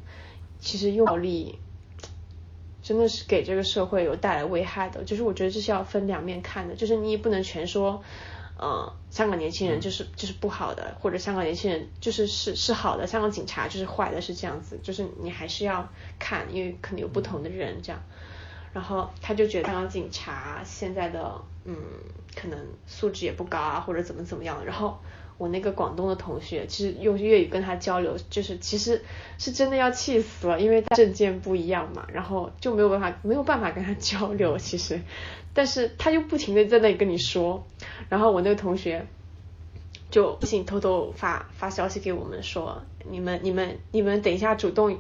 [0.60, 1.58] 其实用暴力
[2.90, 5.04] 真的是给这个社会有带来危害的。
[5.04, 8.04] 就是我觉得这是要分两面看的，就是你也不能全说。
[8.60, 18.02] 嗯，香港年轻人就是就是不好的，或者香港年轻人就是是是好的，香港警察就是坏的，是这样子，就是你还是要看，因为可能有不同的人这样。
[18.74, 21.76] 然后他就觉得香港警察现在的嗯，
[22.36, 24.66] 可能素质也不高啊，或者怎么怎么样。
[24.66, 24.98] 然后
[25.40, 29.02] 我那个广东的同学，其实用粤语跟他交流，就是其实
[29.38, 35.00] 是真的要气死了，因为证件不一样嘛，然后就没有办法没有办法跟他交流，其实。
[35.54, 37.66] 但是他就不停的在那里跟你说，
[38.10, 39.08] 然后我那个同学
[40.12, 45.00] 就不行偷偷发发消息给我们说，你们你们你们等一下主动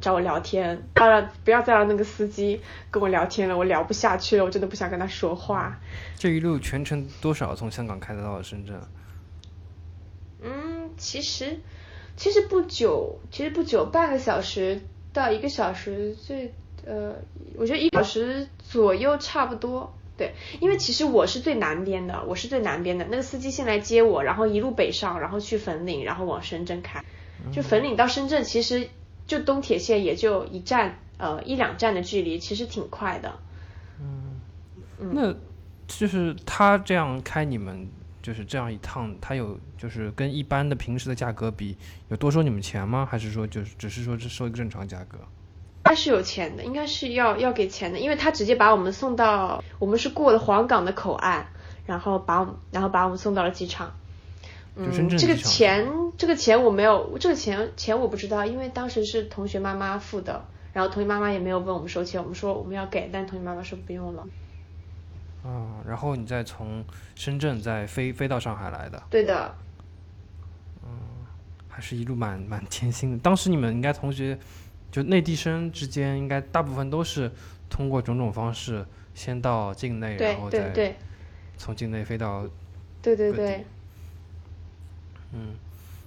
[0.00, 5.78] 找我聊天，不要让不要再让那个司机跟我聊天了，我聊不下去了，我真的不想跟他说话。
[6.18, 8.78] 这一路全程多少从香港开到了深圳？
[10.96, 11.60] 嗯，其实
[12.16, 14.80] 其实不久，其实不久，半个小时
[15.12, 16.52] 到一个小时，最
[16.84, 17.14] 呃，
[17.56, 19.92] 我觉得一小时左右差不多。
[20.16, 23.04] 对，因为其实我是最南边的，我是最南边的。
[23.10, 27.04] 那个司机先来接我，然后一路北上，然后去粉岭，然后往深圳开。
[27.52, 28.88] 就粉岭到深圳，其实
[29.26, 33.38] 就东铁线也就一站，呃一两站的距离，其实挺快的。
[34.00, 34.40] 嗯，
[35.12, 35.34] 那
[35.86, 37.86] 就是他这样开你们，
[38.26, 41.76] 就是这样一趟，他有就是跟一般的平时的价格比，
[42.08, 43.06] 有多收你们钱吗？
[43.08, 45.16] 还是说就是只是说是收一个正常价格？
[45.84, 51.46] 他是有钱的，应该是要要给钱的，因为他直接把我们送到，我们是过了黄冈的口岸，
[51.86, 53.94] 然后把我们然后把我们送到了机场。
[54.74, 55.86] 嗯，这个钱
[56.18, 64.26] 这个钱我没有，这个钱钱我不知道，因为当时是同学妈妈付的，然后同学妈妈也没有问我们收钱，我们说我们要给，但同学妈妈说不用了。
[65.46, 69.02] 啊，然后你再从深圳再飞飞到上海来的？
[69.08, 69.54] 对的。
[70.82, 70.90] 嗯，
[71.68, 73.18] 还是一路蛮蛮艰辛的。
[73.18, 74.38] 当时你们应该同学。
[74.88, 77.30] 就内地生之间，应该大部分都是
[77.68, 80.96] 通过种种方式先到境内，然后再
[81.58, 82.48] 从境内飞到。
[83.02, 83.66] 对对对。
[85.32, 85.54] 嗯，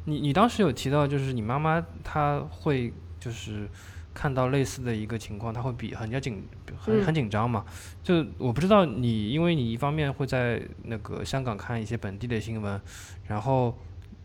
[0.05, 3.69] 你你当时有提到，就是你妈妈她会就是
[4.13, 6.43] 看到类似的一个情况，他会比很要紧
[6.77, 7.65] 很很紧张嘛？
[8.03, 12.79] 就我不知道你，因为你一方面会在那个香港看一些本地的新闻，
[13.27, 13.77] 然后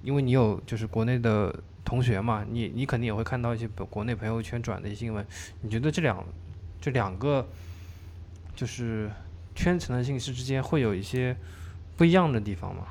[0.02, 1.54] 因为你有就是国内的。
[1.86, 5.22] 同学嘛，你你肯定也会看到一些国内朋友圈转的一些新闻。
[5.60, 6.24] 你觉得这两
[6.80, 7.46] 这两个
[8.56, 9.10] 就是
[9.54, 11.36] 圈层的信息之间会有一些
[11.98, 12.86] 不一样的地方吗？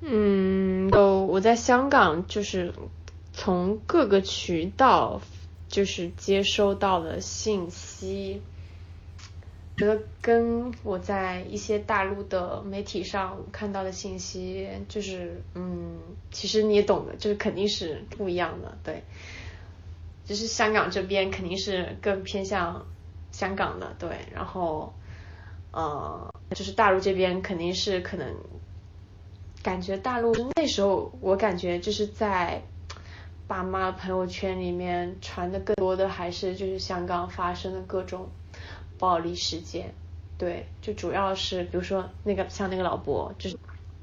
[0.00, 2.74] 嗯，有我在香港就是
[3.32, 5.20] 从各个渠道
[5.68, 8.42] 就是接收到的信息。
[9.78, 15.98] 觉得跟我在一些大陆的媒体上看到的信息，就是嗯，
[16.30, 19.02] 其实你也懂的，就是肯定是不一样的，对。
[20.24, 22.86] 就是香港这边肯定是更偏向
[23.32, 24.10] 香港的，对。
[24.32, 24.92] 然后
[25.72, 28.36] 呃，就是大陆这边肯定是可能
[29.62, 32.62] 感觉大陆那时候，我感觉就是在
[33.46, 38.30] 爸妈朋友圈里面传的更多的还是就是香港发生的各种。
[38.98, 39.92] 暴力事件，
[40.38, 43.58] 对，就主要是比如说那个像那个老伯，就是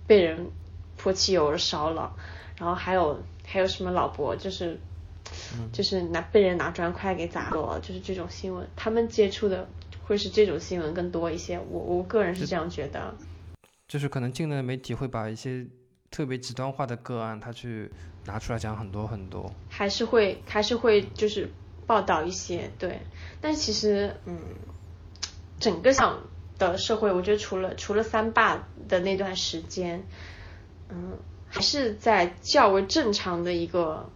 [0.06, 0.52] 被人
[0.98, 2.14] 泼汽油烧了，
[2.58, 4.78] 然后还有还有什么老伯就是
[5.72, 9.66] 就是拿被人拿砖块给砸了，就是这种新闻，他们接触的
[10.04, 13.16] 会是这种新闻更多一些，我我个人是这样觉得。
[13.88, 15.66] 就是可能境内的媒体会把一些
[16.12, 17.92] 特别极端化的个案，他去
[18.26, 19.54] 拿出来讲很多很多。
[19.70, 21.50] 还是会还是会就是
[21.86, 23.02] 报道一些，对，
[23.42, 24.40] 但其实嗯。
[25.62, 26.22] 整个上
[26.58, 30.06] 的社会，我觉得除了除了三霸的那段时间，
[30.88, 31.18] 嗯，
[31.50, 34.10] 还是在较为正常的一个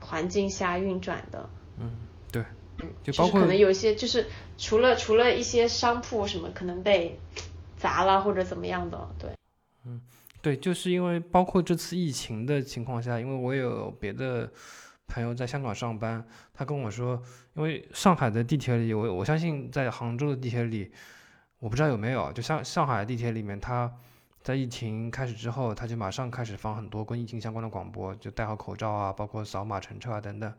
[0.00, 1.48] 环境下运转的。
[1.78, 1.92] 嗯，
[2.30, 2.44] 对，
[2.82, 4.26] 嗯，就包括可能有一些，就是
[4.58, 7.18] 除了除了一些商铺什么可能被
[7.78, 9.30] 砸了或者怎么样的，对。
[9.86, 9.98] 嗯，
[10.42, 14.52] 对，就是因为包括这次疫情的情况下，因为我有别的。
[15.08, 16.24] 朋友在香港上班，
[16.54, 17.20] 他跟我说，
[17.52, 20.90] 因为上海的地铁里，我我相信在杭州的地铁里，
[21.58, 23.92] 我不知道有没有，就像上海地铁里面，他
[24.42, 30.50] 在疫情开始之后，他就马上开始放很多跟疫情相关的广播，就戴好口罩啊，包括扫码乘车啊等等。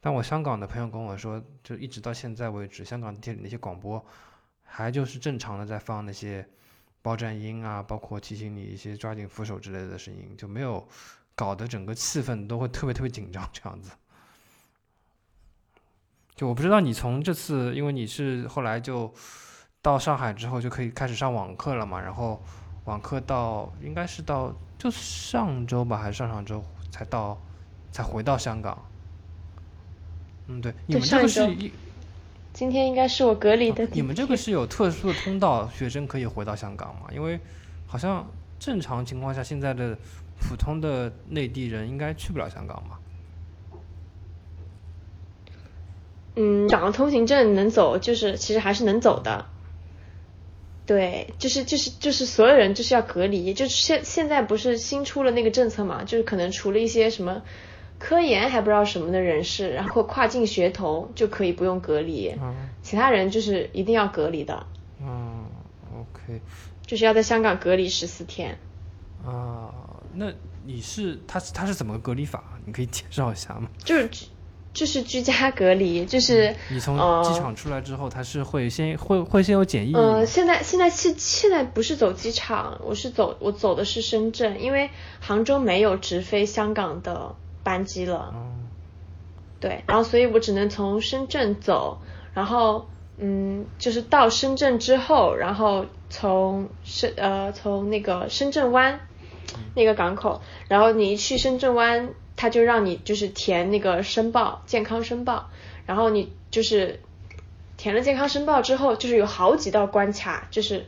[0.00, 4.04] 但我香港的朋友跟我说，就一直到现在为止，香港地铁里那些广播
[4.62, 6.46] 还就是正常的在放那些
[7.02, 10.86] 报站音啊，包括提醒你一些抓紧扶手之类的声音，就没有。
[11.36, 13.92] 搞得整个气氛都会特别特别紧张，这样子。
[16.36, 19.10] 就我不知道你从这次，因为你是后来就
[19.80, 22.42] 到上海之后就可以开始上网课了嘛，然后
[22.84, 27.40] 网课到应该是到就上周吧，还是上上周才到
[27.90, 28.78] 才回到香港。
[30.48, 31.72] 嗯，对，你们这个是一，
[32.60, 33.88] 今天应该是我隔离的。
[33.92, 37.06] 你们这个是有特殊的通道，学生可以回到香港吗？
[37.10, 37.40] 因为
[37.86, 39.96] 好像正常情况下现在的。
[40.42, 42.98] 普通的内地人应该去不了香港吧？
[46.36, 49.44] 嗯，港澳通行证能走，就是其实还是能走的。
[50.86, 56.04] 对，就是就是就是所有人就是要隔离，就是现现在不是新出了那个政策嘛？
[56.04, 57.42] 就是可能除了一些什么
[58.00, 62.34] 科研还不知道什么的人士，然后跨境学童就可以不用隔离，
[62.82, 64.66] 其他人就是一定要隔离的。
[65.00, 65.44] 嗯
[65.92, 66.40] ，OK。
[66.84, 68.58] 就是要在香港隔离十四天。
[69.24, 69.70] 啊，
[70.14, 70.32] 那
[70.64, 72.42] 你是他他是怎么个隔离法？
[72.64, 73.68] 你可以介绍一下吗？
[73.84, 74.08] 就是
[74.72, 84.88] 就是居家隔离，就是你从呃机场出来之后，他是会先会会先有检疫吗呃，现在现在是现在不是走机场，我是走我走的是深圳，因为
[85.20, 88.32] 杭州没有直飞香港的班机了。
[88.34, 88.50] 哦
[89.60, 92.00] 对，然后所以我只能从深圳走，
[92.32, 92.88] 然后
[93.18, 99.00] 嗯，就是到深圳之后，然后从深呃从那个深圳湾
[99.74, 105.50] 那个港口，然后你一去深圳湾，他就让你就是填那个申报健康申报，
[105.84, 107.00] 然后你就是
[107.76, 110.86] 填了健康申报之后，就是有好几道关卡，就是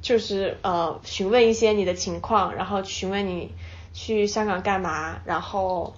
[0.00, 3.52] 就是呃询问一些你的情况，然后询问你
[3.92, 5.94] 去香港干嘛，然后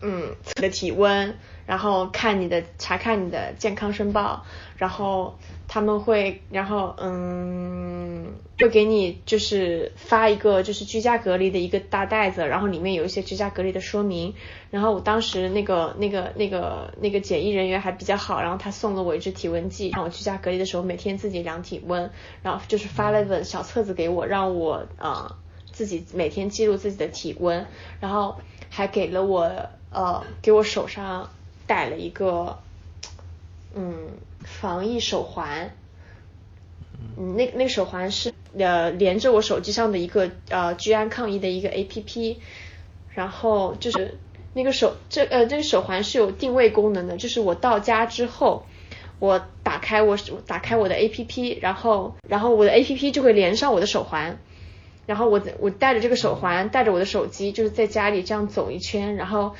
[0.00, 1.36] 嗯测的体温，
[1.66, 4.44] 然后看你的查看你的健康申报，
[4.76, 5.38] 然后
[5.68, 14.34] 他们会然后嗯会给你就是发一个就是居家隔离的一个大袋子，然后里面有一些居家隔离的说明，
[14.70, 22.10] 然后我当时那个那个那个那个检疫人员还比较好，然后他送了我一支体温计，让我居家隔离的时候每天自己量体温，
[22.42, 25.36] 然后就是发了一本小册子给我，让我啊、
[25.76, 27.66] 自己每天记录自己的体温，
[28.00, 28.38] 然后
[28.70, 31.28] 还给了我呃给我手上
[31.66, 32.58] 戴了一个
[33.74, 34.08] 嗯
[34.42, 35.76] 防疫手环，
[37.18, 42.40] 嗯，那那个手环是呃连着我手机上的一个呃居安抗疫的一个 A P P，
[43.10, 44.16] 然后就是
[44.54, 48.64] 那个手这呃这个手环是有定位功能的，就是我到家之后，
[49.18, 50.16] 我打开我
[50.46, 54.38] 打开我的 A P P，然后然后我的 A P P 就会连上我的手环，
[55.06, 59.54] 然后我我带着这个手环，带着我的手机，就是在家里这样走一圈，然后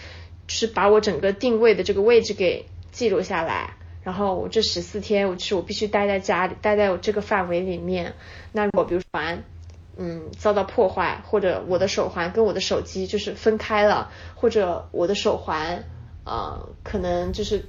[0.49, 3.75] 是把我整个定位的这个位置给记录下来。
[4.03, 8.15] 然后我这十四天，我就是我必须待在家里，待在我这个范围里面。
[8.53, 9.21] 那我比如说，
[9.97, 15.85] 嗯，遭到破坏，或者我的手环跟我的手机就是分开了，或者我的手环，
[16.25, 17.65] 呃，可能就是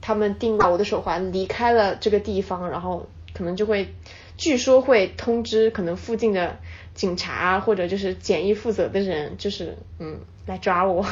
[0.00, 3.94] 他们定位我的手环离开了这个地方，然后可能就会，
[4.38, 6.58] 据说会通知可能附近的
[6.94, 11.02] 警察或者就是检疫负责的人，就是嗯来抓我。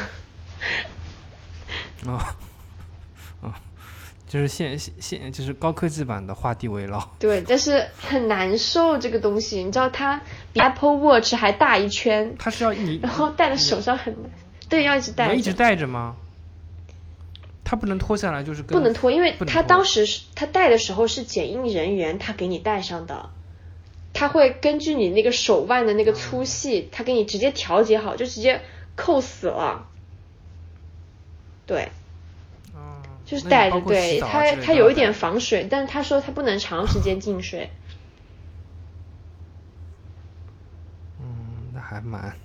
[2.05, 2.35] 啊
[3.41, 3.59] 啊，
[4.27, 6.99] 就是现现现就是高科技版的画地为牢。
[7.19, 10.21] 对，但是很难受这个东西，你知道它
[10.53, 14.31] 比 Apple Watch 还大一圈，它是要你然后戴在手上很难，
[14.69, 16.15] 对，要一直戴一直戴着吗？
[17.63, 23.29] 它不能脱下来，就是不能脱，因为不能脱他当时是他戴的时候是检疫人员他给你戴上的，
[24.13, 28.61] 他会根据你那个手腕的那个粗细，他给你直接调节好，就直接
[28.95, 29.87] 扣死了。
[31.65, 31.89] 对，
[32.75, 37.69] 嗯就是戴着，对它它有一点防水，但是他说他不能长时间进水。
[41.19, 42.35] 嗯，那还蛮，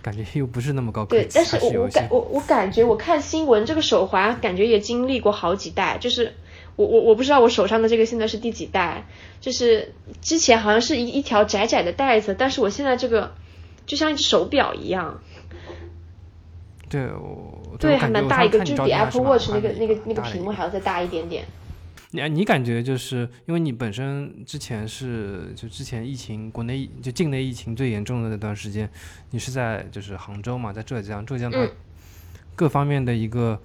[0.00, 6.34] 感觉又不是那么高科技，对，但是我我感我我感觉我看新闻，这个手环感觉也经历过好几代，就是
[6.78, 9.04] 我我我不知道我手上的这个现在是第几代，
[9.40, 13.34] 就是之前好像是一一条窄窄的带子，但是我现在这个
[13.84, 15.20] 就像一只手表一样，
[16.88, 21.44] 对我对，还蛮大一个，就是比 Apple Watch 那个那个那个屏幕还要再大一点点。
[22.12, 28.88] 你你感觉就是因为你本身之前是就之前疫情国内就境内疫情最严重的那段时间，
[29.30, 31.70] 你是在就是杭州嘛，在浙江，浙江它嗯
[32.54, 33.60] 各方面的一个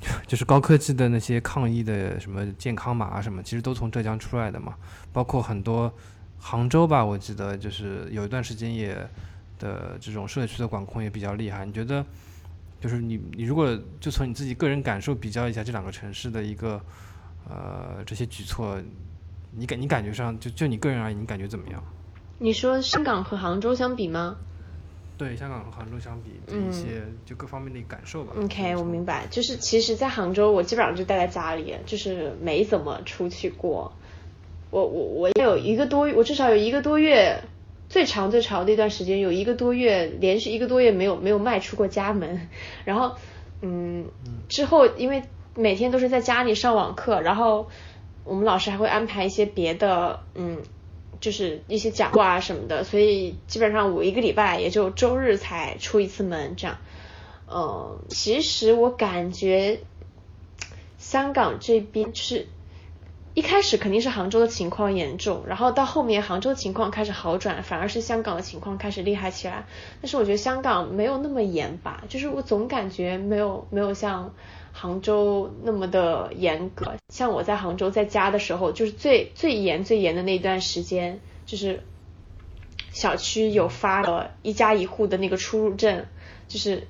[0.26, 4.74] 就是高科技的那些抗疫的什么健康码啊什么，其实都从浙江出来的嘛，
[5.12, 5.92] 包括很多
[6.38, 8.94] 杭州吧，我记得就是有一段时间也
[9.58, 12.04] 的这种社区的管控也比较厉害，你觉得？
[12.80, 16.80] 就是你，你如果就从你自己个人感受比较一下这两个城市的一个
[17.50, 18.80] 呃这些举措，
[19.50, 21.82] 你感你感觉上就就你个人而言，你感觉怎么样？
[22.38, 24.36] 你说香港和杭州相比吗
[25.18, 28.32] 对香港和杭州相比的一些就各方面的感受吧。
[28.36, 33.92] 嗯？OK，我明白，就是其实，在杭州我基本上就待在家里，就是没怎么出去过。
[34.70, 37.42] 我我我也有一个多，我至少有一个多月，
[37.88, 42.48] 最长最长的一段时间有一个多月，连续一个多月没有没有迈出过家门。
[42.84, 43.16] 然后，
[43.60, 44.06] 嗯，
[44.48, 45.22] 之后因为
[45.56, 47.68] 每天都是在家里上网课，然后
[48.24, 50.58] 我们老师还会安排一些别的，嗯，
[51.20, 56.78] 就是一些讲话啊什么的，所以基本上我一个礼拜也就周日才出一次门这样。
[57.50, 59.80] 嗯，其实我感觉
[60.98, 62.46] 香港这边是
[63.34, 69.64] 一开始肯定是杭州的情况严重，然后到后面杭州情况开始好转，反而是香港的情况开始厉害起来。
[70.02, 74.34] 但是我觉得香港没有那么严吧，就是我总感觉没有没有像
[74.72, 76.94] 杭州那么的严格。
[77.08, 81.82] 像我在杭州在家的时候，就是最最严最严的那段时间，就是
[82.92, 86.06] 小区有发了一家一户的那个出入证，
[86.46, 86.86] 就是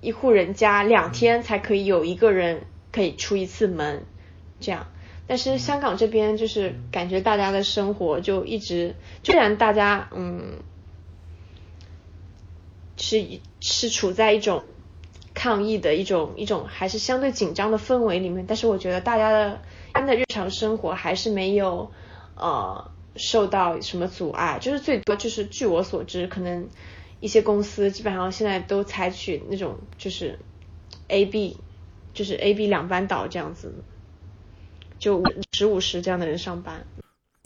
[0.00, 4.04] 一户人家两天才可以有一个人可以出一次门，
[4.60, 4.86] 这样。
[5.28, 8.94] 但是香港这边就是感觉大家的生活就一直，
[9.24, 10.58] 虽然大家嗯
[12.96, 14.62] 是是处在一种
[15.36, 19.60] 抗疫的一种一种还是相对紧张的氛围里面，但是我觉得大家的
[19.92, 21.92] 他的日常生活还是没有
[22.34, 26.66] 呃受到什么阻碍，就是最多就是据我所知，可能
[27.20, 30.38] 一些公司基本上现在都采取那种就是
[31.08, 31.58] A B
[32.14, 33.74] 就是 A B 两班倒这样子。
[34.98, 36.82] 就五十五十这样的人上班。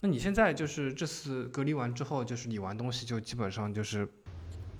[0.03, 4.09] 那你现在就是这次隔离完之后，就是理完东西就基本上就是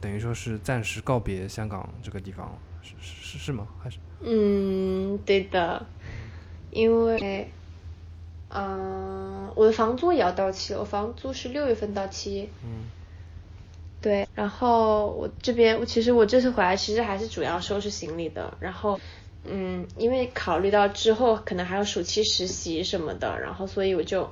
[0.01, 3.67] 等于说是暂时告别香港这个地方了，是是是吗？
[3.83, 3.99] 还是？
[4.23, 5.87] 嗯，对的，
[6.71, 7.51] 因为，
[8.49, 12.51] 嗯，我的房租也要到期了，我房租是六月份到期。
[12.65, 12.91] 嗯。
[14.01, 19.01] 对，然后我这边，我其实我这次回来其实还是主要收拾行李的，然后。
[19.43, 24.31] 嗯，因为考虑到之后可能还有暑期实习什么的，然后所以我就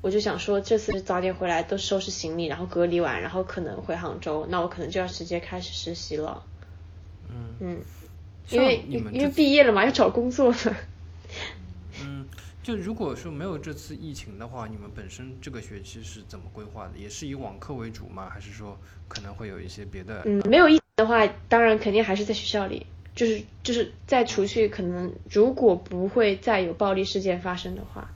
[0.00, 6.44] 我就想说这次早点回来都收拾行李，然后隔离完，然后可能回杭州，那我可能就要直接开始实习了。
[7.34, 7.80] 嗯嗯，
[8.50, 10.76] 因为因为毕业了嘛，要找工作了。
[12.04, 12.26] 嗯，
[12.62, 16.92] 就如果说没有这次疫情的话，你们本身这个学期是怎么规划的？
[16.98, 18.28] 也是以网课为主吗？
[18.28, 18.78] 还是说
[19.08, 20.22] 可能会有一些别的？
[20.24, 22.86] 嗯，没有疫情的话，当然肯定还是在学校里。
[23.14, 28.10] 就是就是再除去可能，如果不会再有暴力事件发生的话，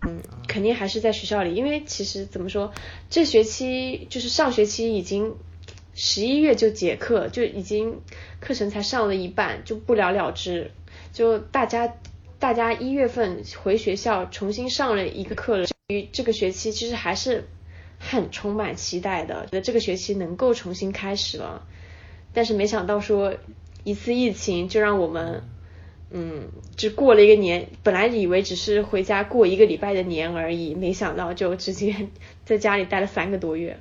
[0.00, 2.72] 嗯，肯定还是在学校里，因为其实怎么说，
[3.10, 5.36] 这学期就是上学期已经
[5.94, 8.00] 十一月就结课，就已经
[8.40, 10.70] 课程才上了一半，就不了了之，
[11.12, 11.94] 就大家
[12.38, 17.48] 大家一月份回学校重新上了一个课了，于这个学期其实还是
[17.98, 21.66] 很充满期待的，觉得这个学期能够重新开始了，
[22.32, 23.34] 但是没想到说。
[23.86, 25.42] 一次疫情就让我们，
[26.10, 31.94] 嗯，只过了一个年，本来以为只是回家过一个礼拜的年而已，没想到就直接
[32.46, 33.78] 在家里待了三个多月。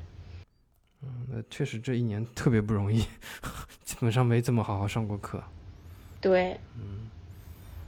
[1.03, 3.05] 嗯，那确实这一年特别不容易，
[3.83, 5.43] 基本上没怎么好好上过课。
[6.21, 6.57] 对。
[6.77, 7.09] 嗯，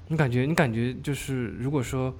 [0.07, 2.13] 你感觉你感觉就是如果说，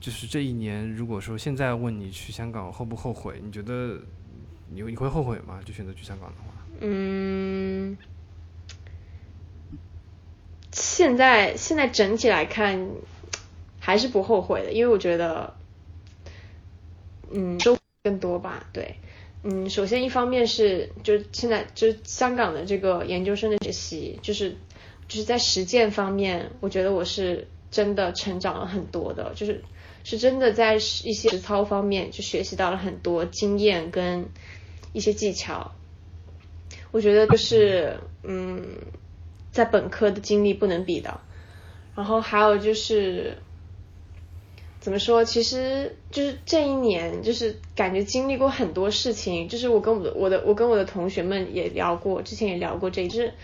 [0.00, 3.40] 就是这一年，如果说现在问你去香港后不后悔？
[3.42, 3.98] 你觉得
[4.68, 5.60] 你你会后悔吗？
[5.64, 6.52] 就选择去香港的话？
[6.80, 7.96] 嗯。
[10.72, 12.86] 现在现在整体来看
[13.80, 15.54] 还是不后悔的，因为我觉得，
[17.32, 18.66] 嗯，收更多吧。
[18.74, 18.96] 对，
[19.48, 24.56] 嗯，首先一方面是就现在就香港的这个研究生的学习，就是
[25.06, 29.62] 就是在实践方面，我觉得我是真的成长了很多的，就是
[30.02, 34.28] 是真的在一些实操方面就学习到了很多经验跟
[34.92, 35.72] 一些技巧。
[36.90, 38.64] 我觉得就是嗯。
[39.52, 41.18] 在本科的经历不能比的，
[41.94, 43.38] 然后还有就是
[44.86, 45.24] 怎么说？
[45.24, 49.48] 其实就是这一年，就是感觉经历过很多事情。
[49.48, 53.34] 就是我跟我的我的我跟我的同学们也聊过，之前也聊过这一就是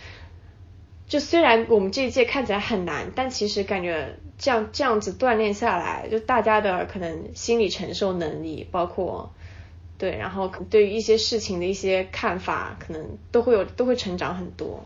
[1.09, 9.35] 就虽然我们这一届看起来很难，但其实感觉这样这样子锻炼下来，就大家的可能心理承受能力，包括
[9.99, 14.85] 对，然后对于一些事情的一些看法，可能都会有都会成长很多。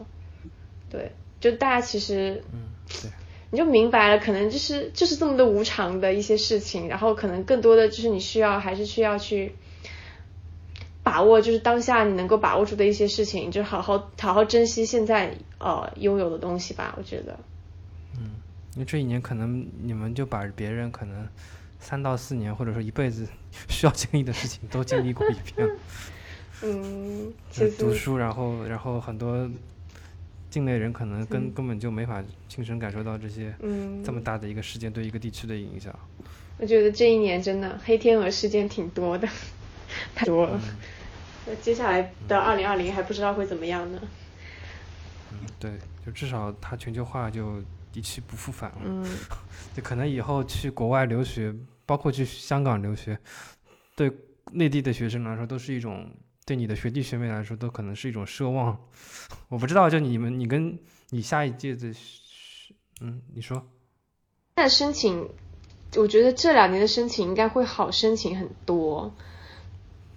[0.88, 2.60] 对，就大家其实，嗯，
[3.02, 3.10] 对，
[3.56, 9.54] 你就明白了，可能就是就是这么的无常的一些事情，然后可能更多的就是你需要还是需要去
[11.02, 17.38] 把握，就是当下你能够把握住的一些事情，就好好好好珍惜现在呃拥有的东西吧，我觉得。
[18.18, 18.32] 嗯，
[18.74, 21.26] 因为这一年可能你们就把别人可能
[21.80, 23.26] 三到四年或者说一辈子
[23.70, 25.66] 需要经历的事情都经历过一遍。
[26.62, 27.32] 嗯，
[27.78, 29.50] 读书，然后然后很多。
[30.56, 35.94] 境内人可能根根本就没法亲身感受到这些，嗯，这么大的一个事件对一个地区的影响。
[36.56, 39.28] 我觉得这一年真的黑天鹅事件挺多的，
[40.14, 40.58] 太多了。
[41.46, 44.00] 那接下来的二零二零还不知道会怎么样呢？
[45.32, 45.72] 嗯，对，
[46.06, 48.78] 就至少它全球化就一去不复返了。
[48.82, 49.04] 嗯，
[49.76, 51.54] 就可能以后去国外留学，
[51.84, 53.18] 包括去香港留学，
[53.94, 54.10] 对
[54.52, 56.10] 内地的学生来说都是一种。
[56.46, 58.78] 对你的学弟学妹来说，都可能是一种奢望。
[59.50, 60.78] 我不知道，就你们，你跟
[61.10, 61.92] 你下一届的，
[63.00, 63.66] 嗯，你说，
[64.54, 65.28] 在申请
[65.96, 69.12] 我觉得这两年的申请应该会好申请很多，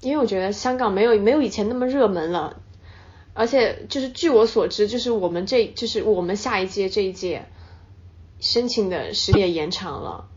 [0.01, 2.61] 因为我觉得香港没有没有以前那么热门了，
[3.33, 7.47] 而且就是据我所知，就是我们这就是我们下一届这一届
[8.39, 10.29] 申请的时间也延长了，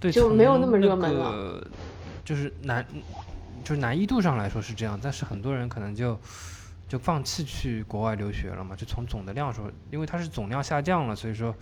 [0.00, 1.66] 对，就没有那么热门了个。
[2.24, 2.86] 就是难，
[3.64, 6.20] 就是难易度上来说是这样，但是很多人可能就
[6.86, 8.76] 就放弃去国外留学了嘛。
[8.76, 11.54] 就从总的量说，因为它是总量下降了，所以说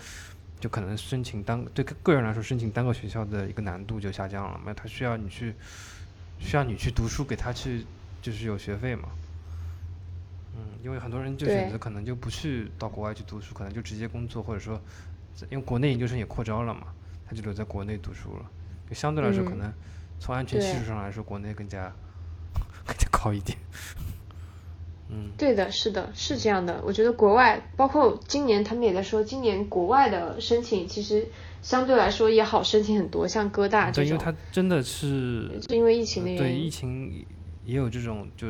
[0.59, 4.74] 就可能申请单对个个人来说，申请单个学校的一个难度就下降了嘛。
[4.74, 5.55] 他需要你去
[6.40, 7.86] 需要你去读书，给他去
[8.20, 9.09] 就是有学费嘛。
[10.55, 14.78] 嗯，因为很多人就选择可能就不去到国外去读书，可能就直接工作，或者说
[15.50, 16.88] 因为国内研究生也扩招了嘛，
[17.26, 18.50] 他就留在国内读书了。
[18.88, 19.72] 就相对来说，可嗯能
[20.22, 21.92] 从安全系数上来说，国内更加
[22.86, 23.58] 更加高一点。
[25.08, 26.80] 嗯，对的，是的，是这样的。
[26.84, 31.26] 我觉得国外，包括今年他们也在说，今年国外的申请其实
[31.60, 36.70] 相对来说也好申请很多，像哥大这对，因为种，它真的是是因为疫情的原因对疫。
[36.70, 37.26] 情
[37.64, 38.46] 也有这种就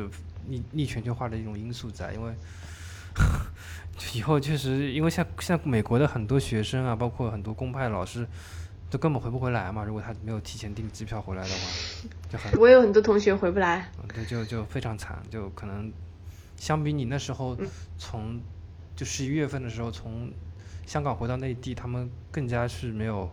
[0.47, 2.31] 逆逆全球化的一种因素在，因为
[3.97, 8.27] 就以后确实，因为像像美国的很多学生啊，包括很多公派老师，
[8.93, 9.83] 都根本回不回来嘛。
[9.83, 15.91] 如果他没有提前订机票回来的话，就很我有很多同学回不来，嗯对，就就非常惨，就可能
[16.57, 17.67] 相比你那时候嗯
[17.97, 18.39] 从
[18.95, 20.31] 就十一月份的时候从
[20.85, 23.27] 香港回到内地，他们更加是没有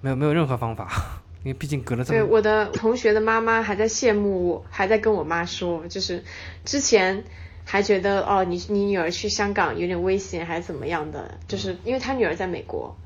[0.00, 6.24] 没有没有任何方法，因为毕竟隔了这么对我的同学的妈妈还在羡慕我，还在跟我妈说，就是
[6.64, 7.22] 之前
[7.64, 12.96] 还觉得哦，你你女儿去香港有点危险，还是怎么样的，就是因为她女儿在美国，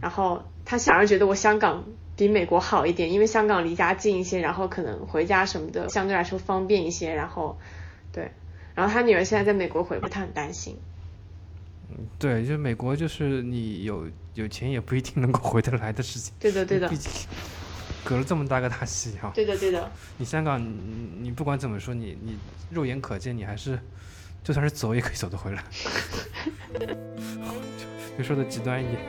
[0.00, 0.40] 然后
[0.70, 1.82] 她反而觉得我香港
[2.14, 7.58] 比美国好一点，因为香港离家近一些，然后可能回家什么的相对来说方便一些，然后
[8.12, 8.30] 对，
[8.74, 10.76] 然后他女儿现在在美国回不，她很担心。
[12.18, 16.34] 对，就是美国，就是你有有钱也不一定能够回得来的事情。
[16.38, 17.10] 对的，对的毕，竟
[18.04, 20.70] 隔了这么大个大西洋，对的，对的，你香港，你
[21.18, 22.36] 你不管怎么说，你你
[22.70, 23.78] 肉眼可见，你还是
[24.44, 25.64] 就算是走也可以走得回来。
[28.18, 29.00] 就说的极端一点。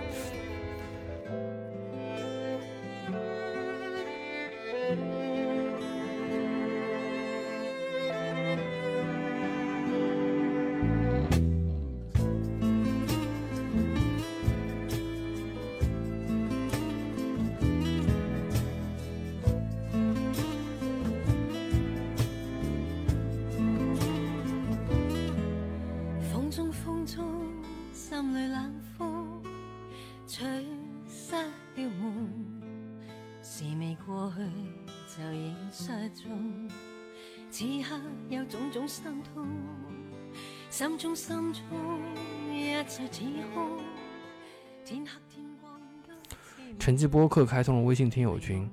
[47.09, 48.69] 播客开通了微信听友群，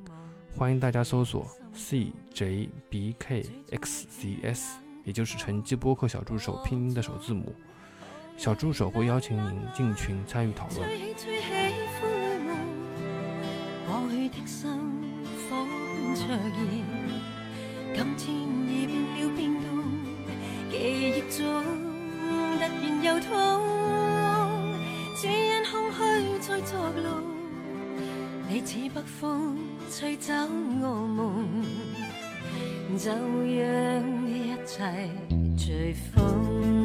[0.54, 4.74] 欢迎大家搜索 CJBKXCS，
[5.04, 7.54] 也就是晨记播客小助手拼音的首字母。
[8.36, 10.84] 小助手会邀请您進群參與討論。
[10.84, 11.46] 吹起吹起
[11.98, 12.06] 灰
[12.44, 12.48] 夢，
[13.88, 14.68] 過去的心
[15.48, 15.66] 仿
[16.14, 16.38] 卓然，
[17.94, 18.36] 今天
[18.68, 19.66] 已變了變動，
[20.70, 20.76] 記
[21.14, 21.40] 憶中
[22.20, 22.26] 突
[22.60, 22.70] 然
[23.02, 23.26] 又痛，
[25.16, 27.24] 只因空虛在作弄，
[28.48, 29.58] 你似北风
[29.90, 30.32] 吹走
[30.80, 31.64] 我梦，
[32.96, 35.10] 就让一切
[35.58, 36.75] 随风。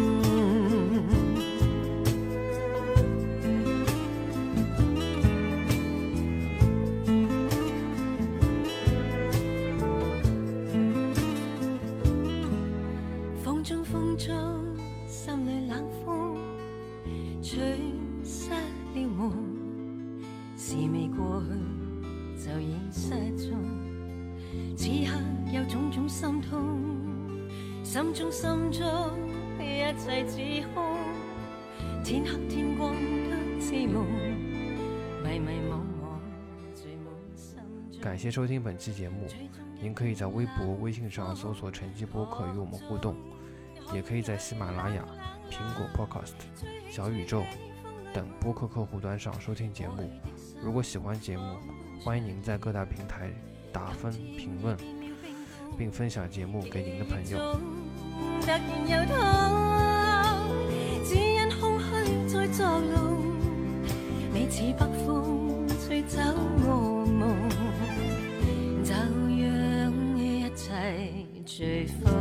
[38.22, 39.26] 感謝收听本期节目，
[39.82, 43.16] 您可以在微博、微信上搜索“晨曦播客”与我们互动，
[43.96, 45.04] 也可以在喜马拉雅、
[45.50, 46.34] 苹果 Podcast、
[46.88, 47.42] 小宇宙
[48.14, 50.12] 等播客客户端上收听节目。
[50.64, 51.58] 如果喜欢节目，
[52.00, 53.32] 欢迎您在各大平台
[53.74, 54.78] 打分、评论，
[55.76, 57.60] 并分享节目给您的朋友。
[71.62, 72.21] 切隨